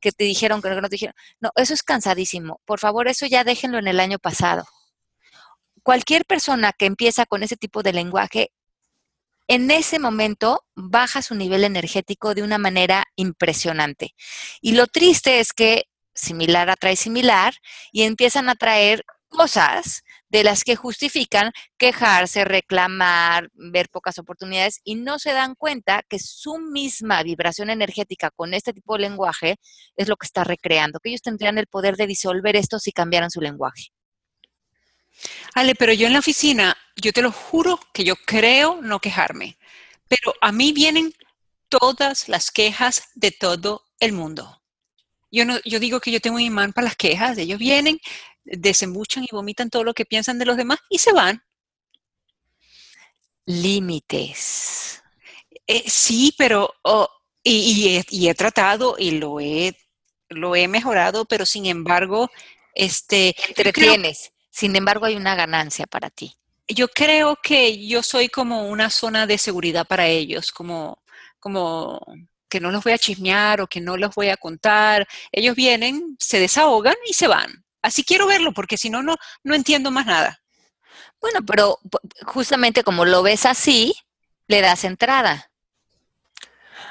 [0.00, 2.60] que te dijeron que no te dijeron, no, eso es cansadísimo.
[2.64, 4.64] Por favor, eso ya déjenlo en el año pasado
[5.84, 8.50] cualquier persona que empieza con ese tipo de lenguaje,
[9.46, 14.14] en ese momento baja su nivel energético de una manera impresionante.
[14.60, 17.54] Y lo triste es que similar atrae similar
[17.92, 24.94] y empiezan a traer cosas de las que justifican quejarse, reclamar, ver pocas oportunidades y
[24.94, 29.56] no se dan cuenta que su misma vibración energética con este tipo de lenguaje
[29.96, 33.30] es lo que está recreando, que ellos tendrían el poder de disolver esto si cambiaran
[33.30, 33.90] su lenguaje.
[35.54, 39.56] Ale, pero yo en la oficina, yo te lo juro que yo creo no quejarme,
[40.08, 41.14] pero a mí vienen
[41.68, 44.62] todas las quejas de todo el mundo.
[45.30, 47.36] Yo, no, yo digo que yo tengo un imán para las quejas.
[47.38, 47.98] Ellos vienen,
[48.44, 51.42] desembuchan y vomitan todo lo que piensan de los demás y se van.
[53.46, 55.02] Límites.
[55.66, 57.08] Eh, sí, pero oh,
[57.42, 59.76] y, he, tratado y lo he,
[60.28, 62.30] lo he mejorado, pero sin embargo,
[62.74, 63.34] este...
[63.48, 64.33] Entretienes.
[64.54, 66.36] Sin embargo, hay una ganancia para ti.
[66.68, 71.02] Yo creo que yo soy como una zona de seguridad para ellos, como,
[71.40, 72.00] como
[72.48, 75.08] que no los voy a chismear o que no los voy a contar.
[75.32, 77.64] Ellos vienen, se desahogan y se van.
[77.82, 80.40] Así quiero verlo, porque si no, no, no entiendo más nada.
[81.20, 81.80] Bueno, pero
[82.24, 83.92] justamente como lo ves así,
[84.46, 85.50] le das entrada.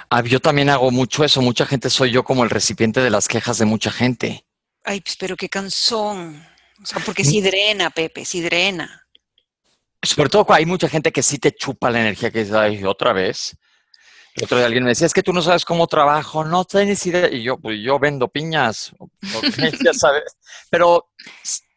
[0.09, 1.41] Ah, yo también hago mucho eso.
[1.41, 4.45] Mucha gente soy yo como el recipiente de las quejas de mucha gente.
[4.83, 6.45] Ay, pues, pero qué cansón.
[6.83, 9.07] O sea, porque si drena, Pepe, si drena.
[10.01, 13.13] Sobre todo hay mucha gente que sí te chupa la energía que dice, ay, otra
[13.13, 13.57] vez.
[14.35, 17.05] El otro día alguien me decía, es que tú no sabes cómo trabajo, no tienes
[17.05, 17.31] idea.
[17.31, 18.91] Y yo, pues yo vendo piñas,
[19.83, 20.35] ya sabes.
[20.69, 21.09] Pero,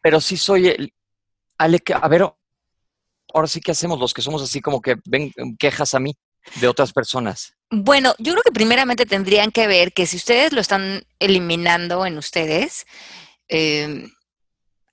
[0.01, 0.93] pero sí soy el,
[1.57, 2.29] a ver,
[3.33, 6.15] ahora sí que hacemos los que somos así como que ven quejas a mí
[6.55, 7.53] de otras personas.
[7.69, 12.17] Bueno, yo creo que primeramente tendrían que ver que si ustedes lo están eliminando en
[12.17, 12.85] ustedes,
[13.47, 14.09] em,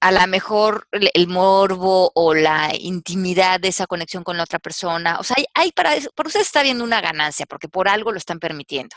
[0.04, 5.18] a lo mejor el morbo o la intimidad de esa conexión con la otra persona,
[5.18, 8.18] o sea, hay, para eso, por ustedes está viendo una ganancia, porque por algo lo
[8.18, 8.94] están permitiendo.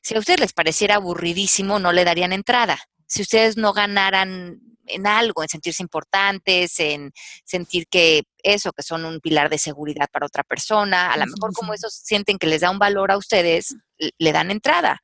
[0.00, 2.78] Si a ustedes les pareciera aburridísimo, no le darían entrada.
[3.04, 7.10] Si ustedes no ganaran en algo, en sentirse importantes, en
[7.44, 11.52] sentir que eso, que son un pilar de seguridad para otra persona, a lo mejor
[11.52, 15.02] como esos sienten que les da un valor a ustedes, le dan entrada.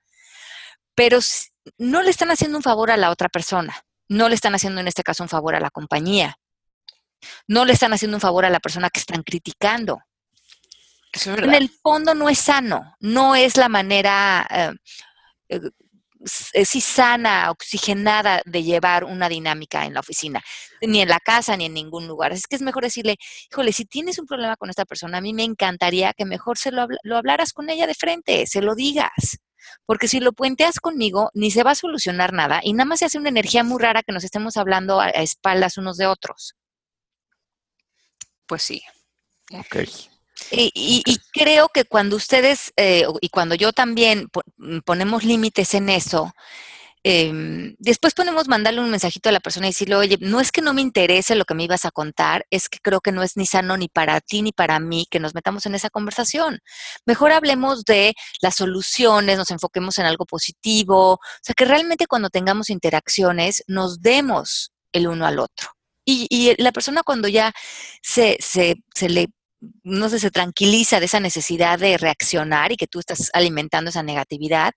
[0.95, 1.19] Pero
[1.77, 4.89] no le están haciendo un favor a la otra persona, no le están haciendo en
[4.89, 6.39] este caso un favor a la compañía,
[7.47, 10.01] no le están haciendo un favor a la persona que están criticando.
[11.25, 14.73] en el fondo no es sano, no es la manera eh,
[15.49, 15.71] eh,
[16.53, 20.43] eh, sí sana, oxigenada de llevar una dinámica en la oficina,
[20.81, 22.33] ni en la casa, ni en ningún lugar.
[22.33, 23.17] Es que es mejor decirle,
[23.51, 26.73] híjole, si tienes un problema con esta persona, a mí me encantaría que mejor se
[26.73, 29.39] lo, lo hablaras con ella de frente, se lo digas.
[29.87, 33.07] Porque si lo puenteas conmigo, ni se va a solucionar nada y nada más se
[33.07, 36.55] hace una energía muy rara que nos estemos hablando a, espaldas unos de otros.
[38.47, 38.83] Pues sí.
[39.53, 39.77] Ok.
[40.51, 46.33] Y, creo que cuando ustedes eh, y cuando yo también mm, ponemos límites en eso,
[47.03, 50.63] em, después podemos mandarle un mensajito a la persona y decirle, oye, no es que
[50.63, 53.37] no me interese lo que me ibas a contar, es que creo que no es
[53.37, 56.61] ni sano ni para ti ni para mí que nos metamos en esa conversación.
[57.07, 62.31] Mejor hablemos de las soluciones, nos enfoquemos en algo positivo, o sea, que realmente cuando
[62.31, 65.71] tengamos interacciones nos demos el uno al otro.
[66.11, 67.53] Y, la persona cuando ya
[68.03, 69.29] se, se, se le
[69.83, 74.03] no sé, se tranquiliza de esa necesidad de reaccionar y que tú estás alimentando esa
[74.03, 74.73] negatividad,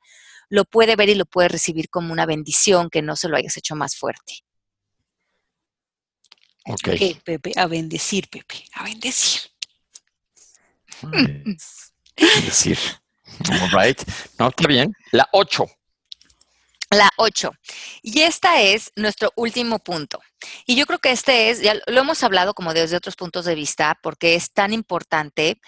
[0.52, 3.56] lo puede ver y lo puede recibir como una bendición que no se lo hayas
[3.56, 4.44] hecho más fuerte.
[6.66, 6.90] Ok.
[7.24, 9.42] Pepe, a bendecir, Pepe, a bendecir.
[11.02, 12.78] Bendecir.
[13.50, 14.00] All right.
[14.38, 14.94] No, está bien.
[15.14, 15.66] La 8.
[16.90, 17.52] La 8.
[18.04, 20.20] Y esta es nuestro último punto.
[20.66, 23.56] Y yo creo que este es, ya lo hemos hablado como desde otros puntos de
[23.56, 25.62] vista, porque es tan importante.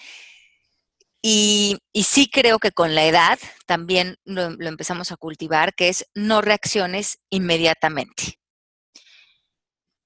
[1.25, 6.41] Y, sí creo que con la edad también lo, empezamos a cultivar, que es no
[6.41, 8.39] reacciones inmediatamente.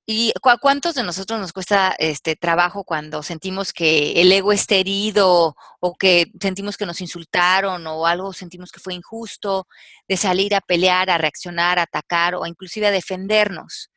[0.06, 5.56] ¿Y cuántos de nosotros nos cuesta este trabajo cuando sentimos que el ego está herido
[5.82, 9.67] o que sentimos que nos insultaron o algo sentimos que fue injusto,
[10.08, 13.89] de salir a pelear, a reaccionar, a atacar o inclusive a defendernos?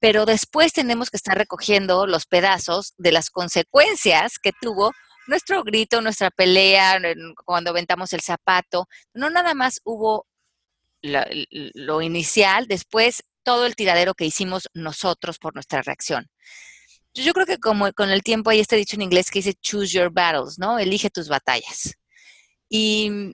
[0.00, 4.92] Pero después tenemos que estar recogiendo los pedazos de las consecuencias que tuvo
[5.28, 7.00] nuestro grito, nuestra pelea,
[7.44, 8.88] cuando aventamos el zapato.
[9.14, 10.26] No nada más hubo
[11.02, 16.28] lo inicial, después todo el tiradero que hicimos nosotros por nuestra reacción.
[17.14, 19.96] Yo creo que como con el tiempo hay este dicho en inglés que dice choose
[19.96, 20.78] your battles, ¿no?
[20.78, 21.94] Elige tus batallas.
[22.68, 23.32] Y,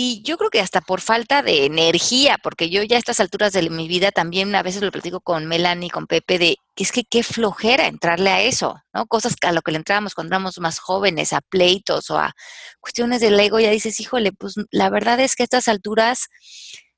[0.00, 3.52] y yo creo que hasta por falta de energía, porque yo ya a estas alturas
[3.52, 6.92] de mi vida también a veces lo platico con Melanie, con Pepe, de que es
[6.92, 9.06] que qué flojera entrarle a eso, ¿no?
[9.06, 12.32] Cosas a lo que le entrábamos cuando éramos más jóvenes, a pleitos o a
[12.78, 16.28] cuestiones del ego, ya dices, híjole, pues la verdad es que a estas alturas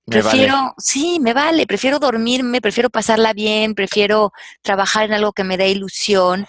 [0.04, 4.30] prefiero, sí, me vale, prefiero dormirme, prefiero pasarla bien, prefiero
[4.60, 6.46] trabajar en algo que me dé ilusión.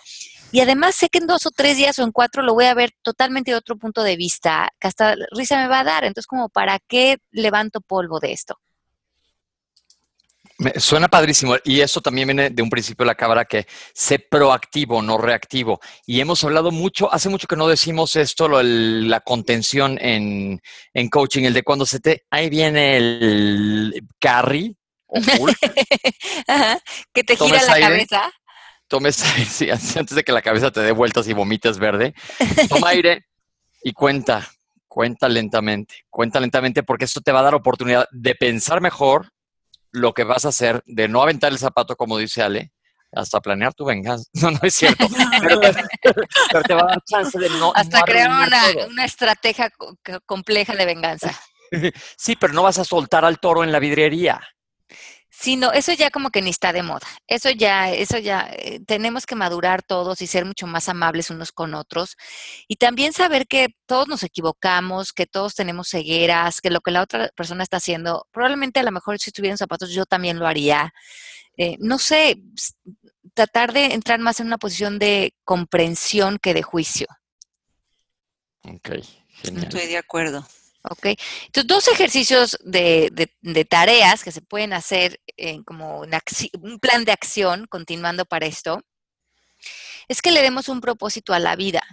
[0.51, 2.73] Y además sé que en dos o tres días o en cuatro lo voy a
[2.73, 6.03] ver totalmente de otro punto de vista, que hasta risa me va a dar.
[6.03, 8.59] Entonces, como, ¿para qué levanto polvo de esto?
[10.77, 15.01] suena padrísimo y eso también viene de un principio de la cámara que sé proactivo,
[15.01, 15.79] no reactivo.
[16.05, 20.61] Y hemos hablado mucho, hace mucho que no decimos esto, lo, la contención en,
[21.09, 24.75] coaching, el de cuando se te, ahí viene el carry
[25.07, 25.19] o
[27.13, 28.31] que te gira la cabeza.
[28.91, 29.15] Tomes
[29.49, 32.13] sí, antes de que la cabeza te dé vueltas y vomites verde,
[32.67, 33.25] toma aire
[33.81, 34.45] y cuenta,
[34.89, 39.31] cuenta lentamente, cuenta lentamente porque esto te va a dar oportunidad de pensar mejor
[39.91, 42.73] lo que vas a hacer, de no aventar el zapato, como dice Ale,
[43.13, 44.29] hasta planear tu venganza.
[44.41, 45.07] No, no es cierto.
[45.39, 45.61] pero,
[46.63, 47.71] te, va a dar chance de no.
[47.73, 49.71] Hasta crear una, una, estrategia
[50.25, 51.33] compleja de venganza.
[52.17, 54.41] Sí, pero no vas a soltar al toro en la vidriería.
[55.41, 57.07] Sí, no, eso ya como que ni está de moda.
[57.25, 61.51] Eso ya, eso ya, eh, tenemos que madurar todos y ser mucho más amables unos
[61.51, 62.15] con otros.
[62.67, 67.01] Y también saber que todos nos equivocamos, que todos tenemos cegueras, que lo que la
[67.01, 70.45] otra persona está haciendo, probablemente a lo mejor si estuviera en zapatos yo también lo
[70.45, 70.93] haría.
[71.57, 72.39] Eh, no sé,
[73.33, 77.07] tratar de entrar más en una posición de comprensión que de juicio.
[78.61, 78.89] Ok,
[79.27, 79.63] genial.
[79.63, 80.45] Estoy de acuerdo.
[80.83, 81.05] Ok,
[81.45, 87.67] entonces dos ejercicios de, tareas que se pueden hacer en como un plan de acción
[87.67, 88.81] continuando para esto,
[90.07, 91.83] es que le demos un propósito a la vida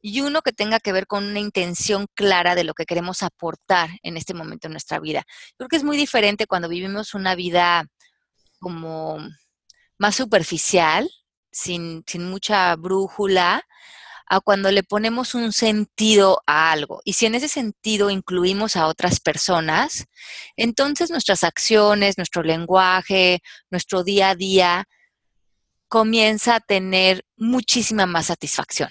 [0.00, 3.90] y uno que tenga que ver con una intención clara de lo que queremos aportar
[4.02, 5.24] en este momento en nuestra vida.
[5.56, 7.86] Creo que es muy diferente cuando vivimos una vida
[8.58, 9.18] como
[9.98, 11.08] más superficial,
[11.52, 13.64] sin mucha brújula,
[14.32, 17.02] a cuando le ponemos un sentido a algo.
[17.04, 20.06] Y si en ese sentido incluimos a otras personas,
[20.56, 24.88] entonces nuestras acciones, nuestro lenguaje, nuestro día a día
[25.86, 28.88] comienza a tener muchísima más satisfacción.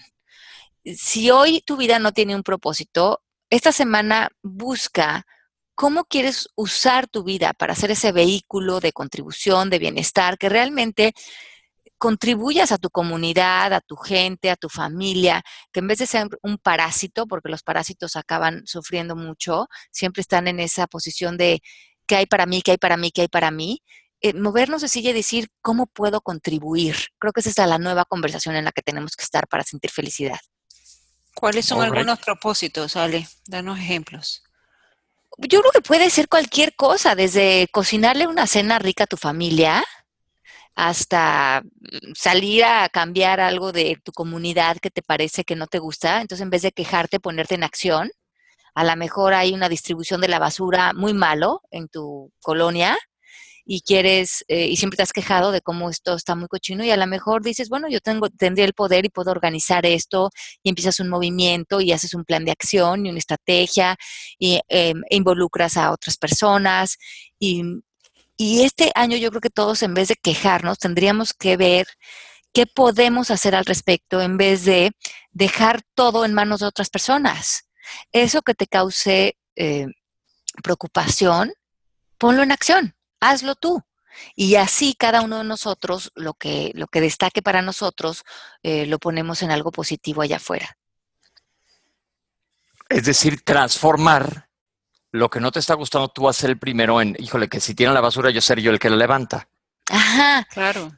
[0.85, 5.25] Si hoy tu vida no tiene un propósito, esta semana busca
[5.73, 11.15] cómo quieres usar tu vida para hacer ese vehículo de contribución, de bienestar, que realmente
[12.01, 16.27] contribuyas a tu comunidad, a tu gente, a tu familia, que en vez de ser
[16.41, 21.61] un parásito, porque los parásitos acaban sufriendo mucho, siempre están en esa posición de
[22.07, 23.83] qué hay para mí, qué hay para mí, qué hay para mí,
[24.19, 26.95] eh, movernos de silla y decir cómo puedo contribuir.
[27.19, 29.91] Creo que esa es la nueva conversación en la que tenemos que estar para sentir
[29.91, 30.39] felicidad.
[31.35, 33.27] ¿Cuáles son algunos propósitos, Ale?
[33.45, 34.41] Danos ejemplos.
[35.37, 39.83] Yo creo que puede ser cualquier cosa, desde cocinarle una cena rica a tu familia,
[40.75, 45.79] hasta mm, salir a cambiar algo de tu comunidad que te parece que no te
[45.79, 46.21] gusta.
[46.21, 48.11] Entonces, en vez de quejarte, ponerte en acción.
[48.75, 52.97] A lo mejor hay una distribución de la basura muy malo en tu colonia
[53.65, 56.91] y quieres, eh, y siempre te has quejado de cómo esto está muy cochino y
[56.91, 60.29] a lo mejor dices, bueno, yo tengo, tendría el poder y puedo organizar esto
[60.63, 63.95] y empiezas un movimiento y haces un plan de acción y una estrategia
[64.39, 66.97] y em, e involucras a otras personas
[67.39, 67.63] y,
[68.43, 71.85] y este año yo creo que todos en vez de quejarnos tendríamos que ver
[72.51, 74.93] qué podemos hacer al respecto en vez de
[75.29, 77.69] dejar todo en manos de otras personas.
[78.11, 79.85] Eso que te cause eh,
[80.63, 81.53] preocupación,
[82.17, 83.83] ponlo en acción, hazlo tú.
[84.35, 88.23] Y así cada uno de nosotros, lo que, lo que destaque para nosotros,
[88.63, 90.79] eh, lo ponemos en algo positivo allá afuera.
[92.89, 94.49] Es decir, transformar
[95.11, 97.59] lo que no te está gustando, tú vas a ser el primero en, híjole, que
[97.59, 99.47] si tiene la basura, yo ser yo el que la levanta.
[99.89, 100.47] Ajá.
[100.51, 100.91] Claro.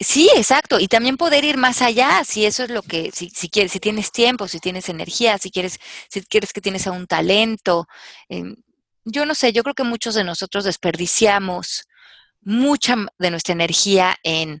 [0.00, 0.80] Sí, exacto.
[0.80, 3.80] Y también poder ir más allá, si eso es lo que, si, si quieres, si
[3.80, 5.78] tienes tiempo, si tienes energía, si quieres,
[6.08, 7.86] si quieres que tienes un talento.
[8.28, 8.56] Em,
[9.04, 11.84] yo no sé, yo creo que muchos de nosotros desperdiciamos
[12.40, 14.60] mucha de nuestra energía en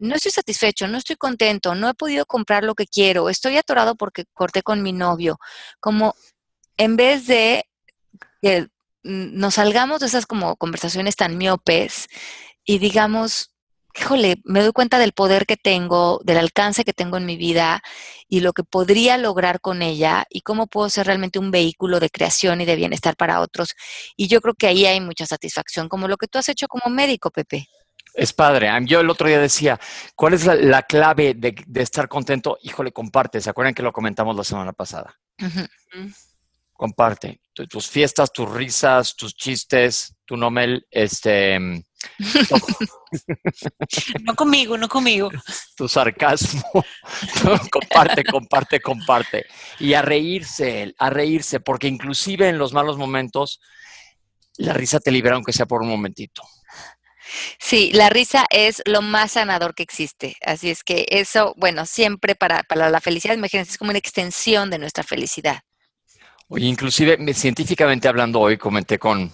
[0.00, 3.94] no estoy satisfecho, no estoy contento, no he podido comprar lo que quiero, estoy atorado
[3.94, 5.38] porque corté con mi novio.
[5.80, 6.14] Como
[6.76, 7.64] en vez de
[8.44, 8.68] que
[9.02, 12.08] nos salgamos de esas como conversaciones tan miopes
[12.62, 13.54] y digamos,
[13.98, 17.82] híjole, me doy cuenta del poder que tengo, del alcance que tengo en mi vida
[18.28, 22.10] y lo que podría lograr con ella y cómo puedo ser realmente un vehículo de
[22.10, 23.74] creación y de bienestar para otros.
[24.14, 26.94] Y yo creo que ahí hay mucha satisfacción, como lo que tú has hecho como
[26.94, 27.66] médico, Pepe.
[28.12, 28.70] Es padre.
[28.84, 29.80] Yo el otro día decía,
[30.14, 32.58] ¿cuál es la, clave de, estar contento?
[32.62, 33.40] Híjole, comparte.
[33.40, 35.18] ¿Se acuerdan que lo comentamos la semana pasada?
[36.74, 41.58] Comparte tus fiestas, tus risas, tus chistes, tu nomel, este...
[44.22, 45.30] no conmigo, no conmigo.
[45.76, 46.62] Tu sarcasmo.
[47.70, 49.46] comparte, comparte, comparte.
[49.78, 53.60] Y a reírse, a reírse, porque inclusive en los malos momentos,
[54.56, 56.42] la risa te libera aunque sea por un momentito.
[57.58, 60.36] Sí, la risa es lo más sanador que existe.
[60.44, 64.70] Así es que eso, bueno, siempre para, para la felicidad, imagínense, es como una extensión
[64.70, 65.62] de nuestra felicidad.
[66.48, 69.32] Oye, inclusive científicamente hablando hoy comenté con,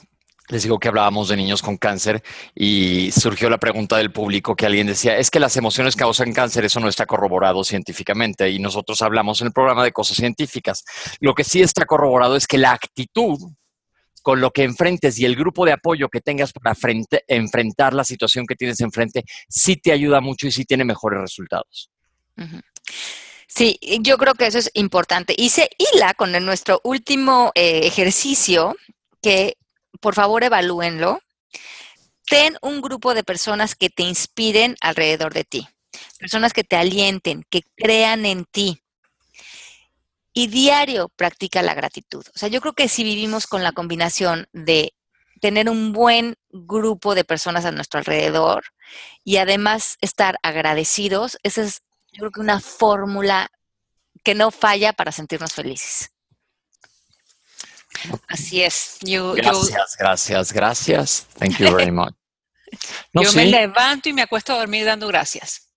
[0.49, 2.23] les digo que hablábamos de niños con cáncer
[2.55, 6.65] y surgió la pregunta del público que alguien decía, es que las emociones causan cáncer,
[6.65, 10.85] eso no está corroborado científicamente y nosotros hablamos en el programa de cosas científicas.
[11.21, 13.39] Lo que sí está corroborado es que la actitud
[14.23, 16.77] con lo que enfrentes y el grupo de apoyo que tengas para
[17.27, 21.91] enfrentar la situación que tienes enfrente, sí te ayuda mucho y sí tiene mejores resultados.
[23.55, 25.34] Sí, yo creo que eso es importante.
[25.36, 28.76] Y se hila con nuestro último eh, ejercicio,
[29.20, 29.57] que
[30.01, 31.20] por favor evalúenlo.
[32.28, 35.68] Ten un grupo de personas que te inspiren alrededor de ti,
[36.20, 38.82] personas que te alienten, que crean en ti.
[40.32, 42.24] Y diario practica la gratitud.
[42.32, 44.94] O sea, yo creo que si vivimos con la combinación de
[45.40, 48.62] tener un buen grupo de personas a nuestro alrededor
[49.24, 51.82] y además estar agradecidos, esa es
[52.13, 53.51] yo creo que una fórmula
[54.23, 56.11] que no falla para sentirnos felices.
[58.29, 58.99] Así es.
[59.03, 61.27] gracias, gracias, gracias.
[61.39, 62.15] Thank you very much.
[63.13, 65.69] yo me levanto y me acuesto a dormir dando gracias.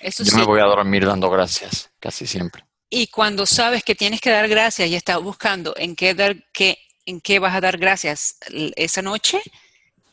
[0.00, 2.64] yo me voy a dormir dando gracias, casi siempre.
[2.88, 6.78] Y cuando sabes que tienes que dar gracias y estás buscando en qué, dar, qué,
[7.06, 8.36] en qué vas a dar gracias
[8.76, 9.42] esa noche,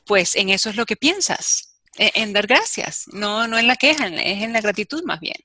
[0.06, 4.08] pues en eso es lo que piensas, en, dar gracias, no, no en la queja,
[4.08, 5.36] es en la gratitud más bien.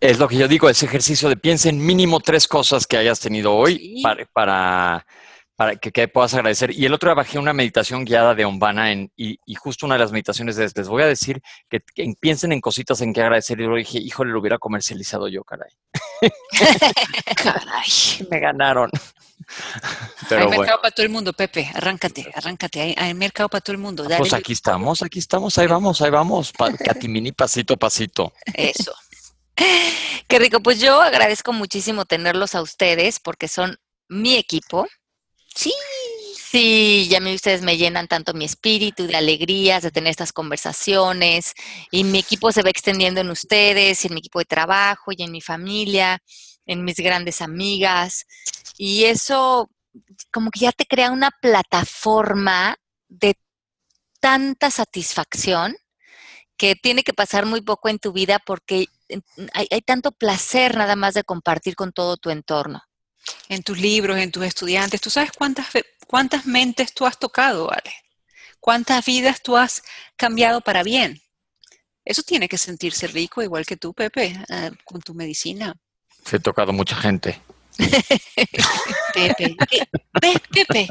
[0.00, 3.20] Es lo que yo digo, ese ejercicio de piensa en mínimo tres cosas que hayas
[3.20, 5.06] tenido hoy para,
[5.56, 6.72] para, que, puedas agradecer.
[6.72, 10.00] Y el otro día bajé una meditación guiada de Ombana en, y, justo una de
[10.00, 11.80] las meditaciones es, les voy a decir que,
[12.20, 13.58] piensen en cositas en que agradecer.
[13.58, 15.70] Y luego dije, híjole, lo hubiera comercializado yo, caray.
[17.36, 18.26] caray.
[18.30, 18.90] Me ganaron.
[20.30, 21.70] Hay mercado para todo el mundo, Pepe.
[21.74, 22.94] Arráncate, arráncate.
[22.96, 24.06] Hay, mercado para todo el mundo.
[24.18, 26.52] pues aquí estamos, aquí estamos, ahí vamos, ahí vamos.
[26.84, 28.32] Catimini, pasito a pasito.
[28.52, 28.94] Eso.
[29.56, 30.60] Qué rico.
[30.60, 33.78] Pues yo agradezco muchísimo tenerlos a ustedes porque son
[34.08, 34.86] mi equipo.
[35.54, 35.72] Sí.
[36.54, 41.52] Sí, ya mí ustedes me llenan tanto mi espíritu de alegrías, de tener estas conversaciones
[41.90, 45.32] y mi equipo se va extendiendo en ustedes, en mi equipo de trabajo y en
[45.32, 46.22] mi familia,
[46.66, 48.26] en mis grandes amigas.
[48.76, 49.70] Y eso
[50.30, 52.76] como que ya te crea una plataforma
[53.08, 53.36] de
[54.20, 55.76] tanta satisfacción
[56.56, 58.86] que tiene que pasar muy poco en tu vida porque
[59.52, 62.82] hay, tanto placer nada más de compartir con todo tu entorno.
[63.48, 65.68] En tus libros, en tus estudiantes, ¿tú sabes cuántas,
[66.06, 67.92] cuántas mentes tú has tocado, Ale?
[68.60, 69.82] ¿Cuántas vidas tú has
[70.16, 71.20] cambiado para bien?
[72.04, 75.74] Eso tiene que sentirse rico, igual que tú, Pepe, ah, con tu medicina.
[76.24, 77.40] Se he tocado mucha gente.
[79.14, 79.56] Pepe,
[80.20, 80.88] ve, Pepe.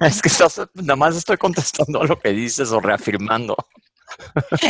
[0.00, 0.30] Es que
[0.74, 3.56] nada más estoy contestando a lo que dices o reafirmando.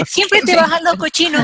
[0.06, 1.38] Siempre te bajando cochino.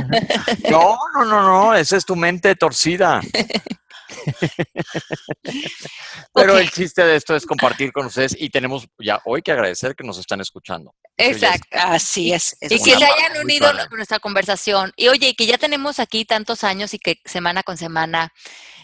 [0.71, 3.21] No, no, no, no, esa es tu mente torcida.
[6.35, 9.95] Pero el chiste de esto es compartir con ustedes y tenemos ya hoy que agradecer
[9.95, 10.95] que nos están escuchando.
[11.17, 12.57] Exacto, así es.
[12.61, 14.93] y que se hayan unido a nuestra conversación.
[14.97, 18.33] Y oye, que ya tenemos aquí tantos años y que semana con semana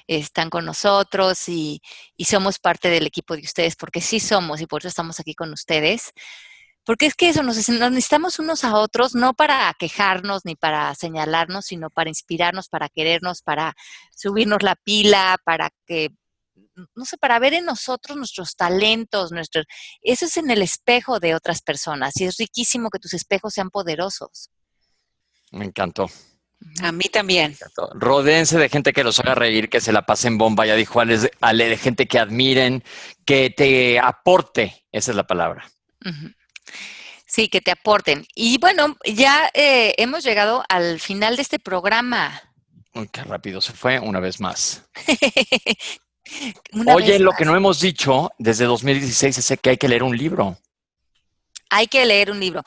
[0.06, 1.80] están con nosotros y,
[2.16, 5.34] y somos parte del equipo de ustedes, porque sí somos y por eso estamos aquí
[5.34, 6.12] con ustedes.
[6.84, 11.66] Porque es que eso, nos, necesitamos unos a otros, no para quejarnos ni para señalarnos,
[11.66, 13.74] sino para inspirarnos, para querernos, para
[14.14, 16.10] subirnos la pila, para que,
[16.94, 19.64] no sé, para ver en nosotros nuestros talentos, nuestros...
[20.02, 23.70] Eso es en el espejo de otras personas y es riquísimo que tus espejos sean
[23.70, 24.50] poderosos.
[25.52, 26.10] Me encantó.
[26.82, 27.56] A mí también.
[27.94, 31.68] Rodéense de gente que los haga reír, que se la pasen bomba, ya dijo Ale,
[31.68, 32.82] de gente que admiren,
[33.24, 35.70] que te aporte, esa es la palabra.
[37.26, 38.26] Sí, que te aporten.
[38.34, 42.42] Y bueno, ya eh, hemos llegado al final de este programa.
[42.94, 44.84] Uy, qué rápido se fue una vez más.
[46.86, 50.56] Oye, lo que no hemos dicho desde 2016 es que hay que leer un libro.
[51.70, 52.62] Hay que leer un libro.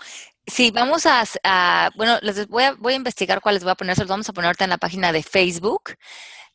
[0.45, 4.01] Sí, vamos a, bueno, les voy a, voy a investigar cuáles voy a poner, se
[4.01, 5.95] los vamos a poner ahorita en la página de Facebook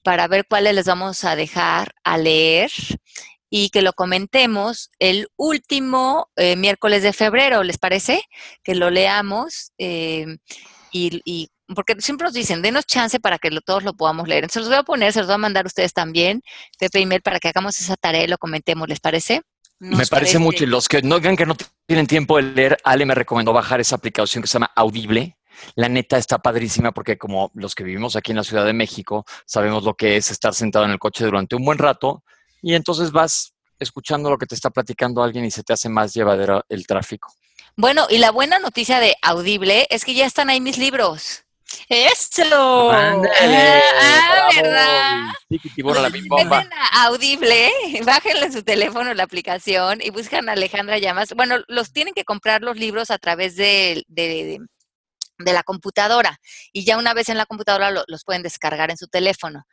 [0.03, 2.71] para ver cuáles les vamos a dejar a leer
[3.55, 8.23] y que lo comentemos el último eh, miércoles de febrero, ¿les parece?
[8.65, 10.39] Que lo leamos eh,
[10.91, 14.45] y, porque siempre nos dicen, denos chance para que todos lo podamos leer.
[14.45, 16.41] Entonces los voy a poner, se los voy a mandar a ustedes también,
[16.79, 19.43] Pepe y Mel, para que hagamos esa tarea y lo comentemos, ¿les parece?
[19.79, 20.65] me parece, mucho.
[20.65, 21.55] Y los que no digan que no
[21.87, 25.37] tienen tiempo de leer, Ale me recomendó bajar esa aplicación que se llama Audible.
[25.75, 29.27] La neta está padrísima porque como los que vivimos aquí en la Ciudad de México
[29.45, 32.25] sabemos lo que es estar sentado en el coche durante un buen rato
[32.63, 36.15] y entonces vas escuchando lo que te está platicando alguien y se te hace más
[36.15, 37.33] llevadero el tráfico.
[37.77, 41.45] Bueno, y la buena noticia de Audible es que ya están ahí mis libros.
[41.89, 42.91] Eso.
[42.91, 44.63] Ándale, Ah, bravo.
[44.63, 45.27] ¿verdad?
[46.03, 46.65] La bomba.
[46.93, 47.71] A Audible,
[48.05, 51.33] bájenle en su teléfono la aplicación y buscan a Alejandra Llamas.
[51.35, 54.59] Bueno, los tienen que comprar los libros a través de, de,
[55.39, 56.39] de la computadora
[56.73, 59.65] y ya una vez en la computadora lo- los pueden descargar en su teléfono.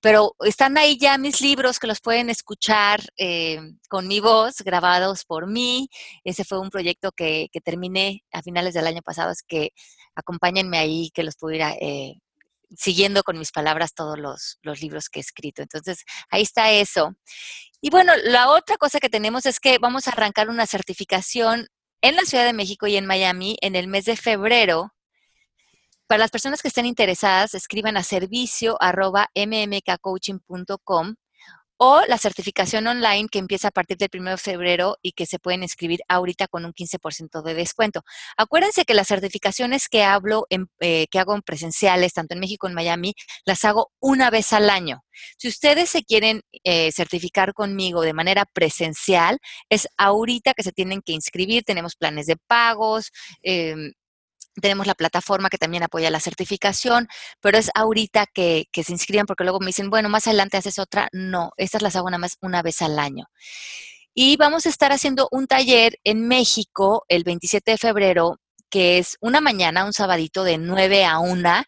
[0.00, 5.24] Pero están ahí ya mis libros que los pueden escuchar eh, con mi voz, grabados
[5.24, 5.88] por mí.
[6.24, 9.72] Ese fue un proyecto que, que terminé a finales del año pasado, es que
[10.14, 12.14] acompáñenme ahí, que los pudiera eh,
[12.76, 15.62] siguiendo con mis palabras todos los, los libros que he escrito.
[15.62, 17.14] Entonces, ahí está eso.
[17.80, 21.68] Y bueno, la otra cosa que tenemos es que vamos a arrancar una certificación
[22.02, 24.92] en la Ciudad de México y en Miami en el mes de febrero.
[26.08, 31.16] Para las personas que estén interesadas, escriban a servicio arroba mmkcoaching.com
[31.76, 35.38] o la certificación online que empieza a partir del 1 de febrero y que se
[35.38, 38.02] pueden inscribir ahorita con un 15% de descuento.
[38.38, 42.66] Acuérdense que las certificaciones que hablo, en, eh, que hago en presenciales, tanto en México
[42.66, 43.12] como en Miami,
[43.44, 45.04] las hago una vez al año.
[45.36, 49.38] Si ustedes se quieren eh, certificar conmigo de manera presencial,
[49.68, 51.64] es ahorita que se tienen que inscribir.
[51.64, 53.10] Tenemos planes de pagos.
[53.42, 53.92] em,
[54.60, 57.08] tenemos la plataforma que también apoya la certificación,
[57.40, 60.78] pero es ahorita que, que se inscriban porque luego me dicen, bueno, más adelante haces
[60.78, 61.08] otra.
[61.12, 63.26] No, estas las hago nada más una vez al año.
[64.20, 69.16] Y vamos a estar haciendo un taller en México el 27 de febrero, que es
[69.20, 71.62] una mañana, un sabadito de 9 a 1.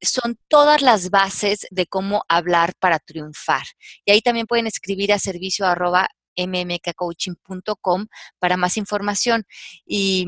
[0.00, 3.64] Son todas las bases de cómo hablar para triunfar.
[4.04, 8.06] Y ahí también pueden escribir a servicio arroba mmkcoaching.com
[8.38, 9.44] para más información.
[9.84, 10.26] Y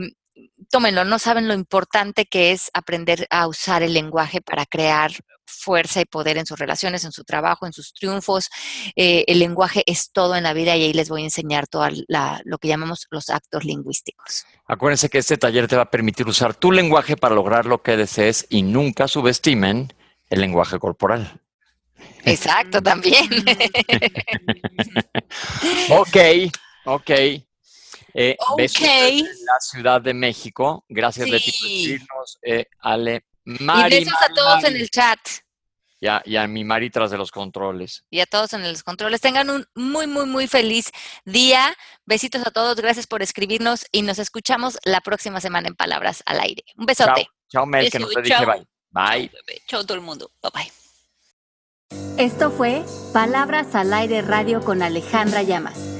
[0.71, 5.13] tómenlo, no saben lo importante que es aprender a usar el lenguaje para crear
[5.51, 8.49] fuerza y poder en sus relaciones, en su trabajo, en sus triunfos.
[8.97, 11.89] Eh, el lenguaje es todo en la vida y ahí les voy a enseñar todo
[12.45, 14.47] lo que llamamos los actos lingüísticos.
[14.67, 17.97] Acuérdense que este taller te va a permitir usar tu lenguaje para lograr lo que
[17.97, 19.93] desees y nunca subestimen
[20.31, 21.41] el lenguaje corporal.
[22.25, 23.29] Exacto, también.
[25.91, 26.17] ok,
[26.85, 27.11] ok.
[28.15, 28.87] Eh, besos Ok.
[28.89, 30.85] desde la Ciudad de México.
[30.89, 31.77] Gracias, Betty, por Sí.
[31.83, 32.39] escribirnos.
[32.43, 34.67] Eh, Ale, y Mari, besos a todos Mari.
[34.75, 35.19] en el chat
[36.03, 38.05] Y a, y a mi Mari tras de los controles.
[38.11, 39.21] y a todos en los controles.
[39.21, 40.91] Tengan un muy, muy, muy feliz
[41.27, 41.77] día.
[42.07, 42.77] Besitos a todos.
[42.77, 46.65] Gracias por escribirnos y nos escuchamos la próxima semana en Palabras al Aire.
[46.77, 47.25] Un besote.
[47.25, 48.47] Chao, chao Mel, que no te dije chao.
[48.47, 48.67] bye.
[48.93, 49.31] Bye.
[49.69, 50.31] Chao todo el mundo.
[50.43, 50.73] Bye bye.
[52.25, 52.83] Esto fue
[53.13, 56.00] Palabras al Aire Radio con Alejandra Llamas.